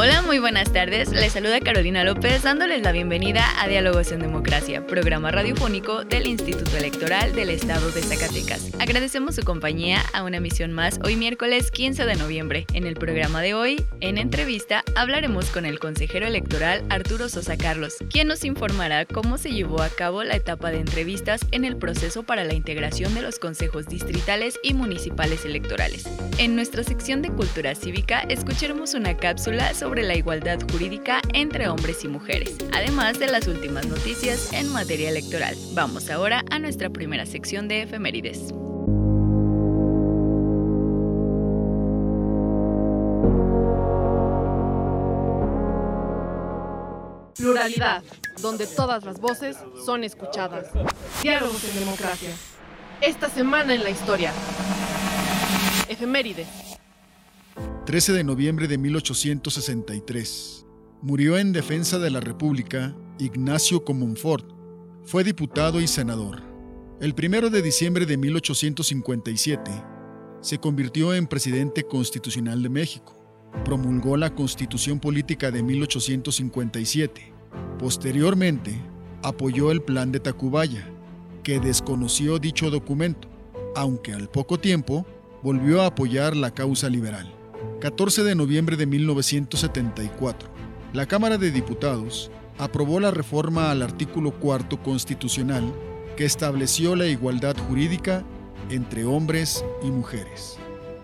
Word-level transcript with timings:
Hola, 0.00 0.22
muy 0.22 0.38
buenas 0.38 0.72
tardes. 0.72 1.10
Les 1.10 1.32
saluda 1.32 1.58
Carolina 1.58 2.04
López 2.04 2.44
dándoles 2.44 2.82
la 2.82 2.92
bienvenida 2.92 3.42
a 3.60 3.66
Diálogos 3.66 4.12
en 4.12 4.20
Democracia, 4.20 4.86
programa 4.86 5.32
radiofónico 5.32 6.04
del 6.04 6.28
Instituto 6.28 6.76
Electoral 6.76 7.34
del 7.34 7.50
Estado 7.50 7.90
de 7.90 8.02
Zacatecas. 8.02 8.70
Agradecemos 8.78 9.34
su 9.34 9.42
compañía 9.42 10.00
a 10.12 10.22
una 10.22 10.36
emisión 10.36 10.70
más 10.70 11.00
hoy 11.04 11.16
miércoles 11.16 11.72
15 11.72 12.04
de 12.04 12.14
noviembre. 12.14 12.64
En 12.74 12.86
el 12.86 12.94
programa 12.94 13.42
de 13.42 13.54
hoy, 13.54 13.84
en 13.98 14.18
entrevista, 14.18 14.84
hablaremos 14.94 15.50
con 15.50 15.66
el 15.66 15.80
consejero 15.80 16.28
electoral 16.28 16.84
Arturo 16.90 17.28
Sosa 17.28 17.56
Carlos, 17.56 17.96
quien 18.08 18.28
nos 18.28 18.44
informará 18.44 19.04
cómo 19.04 19.36
se 19.36 19.50
llevó 19.50 19.82
a 19.82 19.88
cabo 19.88 20.22
la 20.22 20.36
etapa 20.36 20.70
de 20.70 20.78
entrevistas 20.78 21.40
en 21.50 21.64
el 21.64 21.76
proceso 21.76 22.22
para 22.22 22.44
la 22.44 22.54
integración 22.54 23.16
de 23.16 23.22
los 23.22 23.40
consejos 23.40 23.86
distritales 23.86 24.60
y 24.62 24.74
municipales 24.74 25.44
electorales. 25.44 26.04
En 26.38 26.54
nuestra 26.54 26.84
sección 26.84 27.20
de 27.20 27.30
Cultura 27.30 27.74
Cívica 27.74 28.20
escucharemos 28.20 28.94
una 28.94 29.16
cápsula 29.16 29.74
sobre 29.74 29.87
sobre 29.88 30.02
la 30.02 30.16
igualdad 30.16 30.58
jurídica 30.70 31.22
entre 31.32 31.66
hombres 31.66 32.04
y 32.04 32.08
mujeres, 32.08 32.58
además 32.74 33.18
de 33.18 33.26
las 33.26 33.48
últimas 33.48 33.86
noticias 33.86 34.52
en 34.52 34.70
materia 34.70 35.08
electoral. 35.08 35.56
Vamos 35.72 36.10
ahora 36.10 36.44
a 36.50 36.58
nuestra 36.58 36.90
primera 36.90 37.24
sección 37.24 37.68
de 37.68 37.84
efemérides. 37.84 38.52
Pluralidad, 47.38 48.02
donde 48.42 48.66
todas 48.66 49.04
las 49.04 49.18
voces 49.18 49.56
son 49.86 50.04
escuchadas. 50.04 50.66
Diálogos 51.22 51.64
en 51.64 51.80
democracia. 51.80 52.30
Esta 53.00 53.30
semana 53.30 53.74
en 53.74 53.84
la 53.84 53.88
historia. 53.88 54.34
Efemérides. 55.88 56.77
13 57.88 58.12
de 58.12 58.22
noviembre 58.22 58.68
de 58.68 58.76
1863. 58.76 60.66
Murió 61.00 61.38
en 61.38 61.54
defensa 61.54 61.98
de 61.98 62.10
la 62.10 62.20
República 62.20 62.94
Ignacio 63.18 63.82
Comonfort. 63.82 64.44
Fue 65.04 65.24
diputado 65.24 65.80
y 65.80 65.86
senador. 65.86 66.42
El 67.00 67.14
1 67.14 67.48
de 67.48 67.62
diciembre 67.62 68.04
de 68.04 68.18
1857 68.18 69.70
se 70.42 70.58
convirtió 70.58 71.14
en 71.14 71.26
presidente 71.26 71.84
constitucional 71.84 72.62
de 72.62 72.68
México. 72.68 73.18
Promulgó 73.64 74.18
la 74.18 74.34
Constitución 74.34 75.00
Política 75.00 75.50
de 75.50 75.62
1857. 75.62 77.32
Posteriormente, 77.78 78.78
apoyó 79.22 79.70
el 79.70 79.80
Plan 79.80 80.12
de 80.12 80.20
Tacubaya, 80.20 80.92
que 81.42 81.58
desconoció 81.58 82.38
dicho 82.38 82.70
documento, 82.70 83.30
aunque 83.74 84.12
al 84.12 84.28
poco 84.28 84.60
tiempo 84.60 85.06
volvió 85.42 85.80
a 85.80 85.86
apoyar 85.86 86.36
la 86.36 86.52
causa 86.52 86.90
liberal. 86.90 87.37
14 87.80 88.24
de 88.24 88.34
noviembre 88.34 88.76
de 88.76 88.86
1974, 88.86 90.48
la 90.92 91.06
Cámara 91.06 91.38
de 91.38 91.50
Diputados 91.50 92.30
aprobó 92.58 92.98
la 93.00 93.10
reforma 93.10 93.70
al 93.70 93.82
artículo 93.82 94.32
cuarto 94.32 94.82
constitucional 94.82 95.72
que 96.16 96.24
estableció 96.24 96.96
la 96.96 97.06
igualdad 97.06 97.56
jurídica 97.68 98.24
entre 98.70 99.04
hombres 99.04 99.64
y 99.82 99.90
mujeres. 99.90 100.58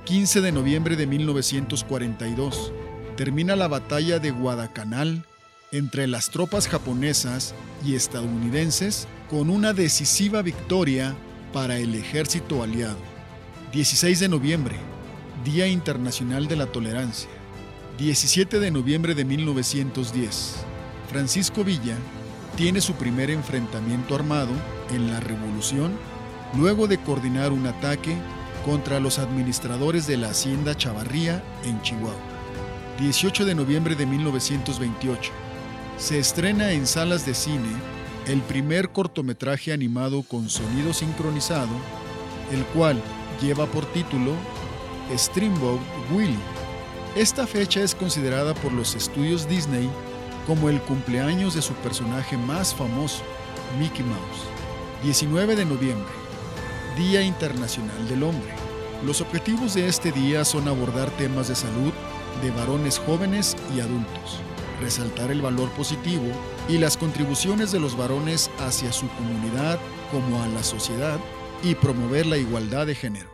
15 0.05 0.41
de 0.41 0.53
noviembre 0.53 0.97
de 0.97 1.07
1942, 1.07 2.73
termina 3.17 3.57
la 3.57 3.69
batalla 3.69 4.19
de 4.19 4.31
Guadalcanal 4.33 5.25
entre 5.73 6.07
las 6.07 6.31
tropas 6.31 6.69
japonesas 6.69 7.55
y 7.85 7.95
estadounidenses 7.95 9.09
con 9.31 9.51
una 9.51 9.73
decisiva 9.73 10.43
victoria 10.43 11.15
para 11.53 11.79
el 11.79 11.95
ejército 11.95 12.63
aliado. 12.63 12.99
16 13.73 14.21
de 14.21 14.29
noviembre, 14.29 14.77
Día 15.45 15.67
Internacional 15.67 16.49
de 16.49 16.57
la 16.57 16.65
Tolerancia. 16.65 17.29
17 17.99 18.61
de 18.61 18.71
noviembre 18.71 19.15
de 19.15 19.27
1910. 19.27 20.55
Francisco 21.11 21.63
Villa 21.63 21.97
tiene 22.57 22.81
su 22.81 22.95
primer 22.95 23.29
enfrentamiento 23.31 24.15
armado 24.15 24.53
en 24.91 25.11
la 25.11 25.21
Revolución 25.21 25.93
luego 26.57 26.87
de 26.87 26.97
coordinar 26.97 27.53
un 27.53 27.67
ataque 27.67 28.17
contra 28.65 29.01
los 29.01 29.19
administradores 29.19 30.07
de 30.07 30.17
la 30.17 30.31
Hacienda 30.31 30.75
Chavarría 30.75 31.45
en 31.65 31.83
Chihuahua. 31.83 32.15
18 32.99 33.45
de 33.45 33.55
noviembre 33.55 33.97
de 33.97 34.07
1928. 34.07 35.31
Se 35.99 36.19
estrena 36.19 36.73
en 36.73 36.87
salas 36.87 37.27
de 37.27 37.35
cine 37.35 37.69
el 38.27 38.41
primer 38.41 38.93
cortometraje 38.93 39.75
animado 39.75 40.23
con 40.23 40.49
sonido 40.49 40.95
sincronizado, 40.95 41.75
el 42.51 42.65
cual 42.67 42.99
lleva 43.43 43.67
por 43.67 43.85
título 43.93 44.33
Steamboat 45.17 45.81
Willie. 46.13 46.39
Esta 47.15 47.47
fecha 47.47 47.81
es 47.81 47.95
considerada 47.95 48.55
por 48.55 48.73
los 48.73 48.95
estudios 48.95 49.49
Disney 49.49 49.89
como 50.47 50.69
el 50.69 50.81
cumpleaños 50.83 51.55
de 51.55 51.63
su 51.63 51.73
personaje 51.75 52.37
más 52.37 52.75
famoso, 52.75 53.23
Mickey 53.79 54.05
Mouse. 54.05 54.49
19 55.03 55.57
de 55.57 55.65
noviembre, 55.65 56.13
Día 56.97 57.23
Internacional 57.23 58.09
del 58.09 58.23
Hombre. 58.23 58.53
Los 59.05 59.21
objetivos 59.21 59.75
de 59.75 59.87
este 59.87 60.13
día 60.13 60.45
son 60.45 60.67
abordar 60.67 61.11
temas 61.11 61.49
de 61.49 61.55
salud 61.55 61.93
de 62.43 62.51
varones 62.51 62.99
jóvenes 62.99 63.57
y 63.77 63.81
adultos, 63.81 64.41
resaltar 64.81 65.31
el 65.31 65.43
valor 65.43 65.69
positivo 65.71 66.25
y 66.69 66.79
las 66.79 66.97
contribuciones 66.97 67.71
de 67.71 67.81
los 67.81 67.97
varones 67.97 68.51
hacia 68.59 68.93
su 68.93 69.09
comunidad 69.09 69.79
como 70.11 70.43
a 70.43 70.49
la 70.49 70.63
sociedad 70.63 71.19
y 71.63 71.75
promover 71.75 72.27
la 72.27 72.39
igualdad 72.39 72.87
de 72.87 72.95
género. 72.95 73.34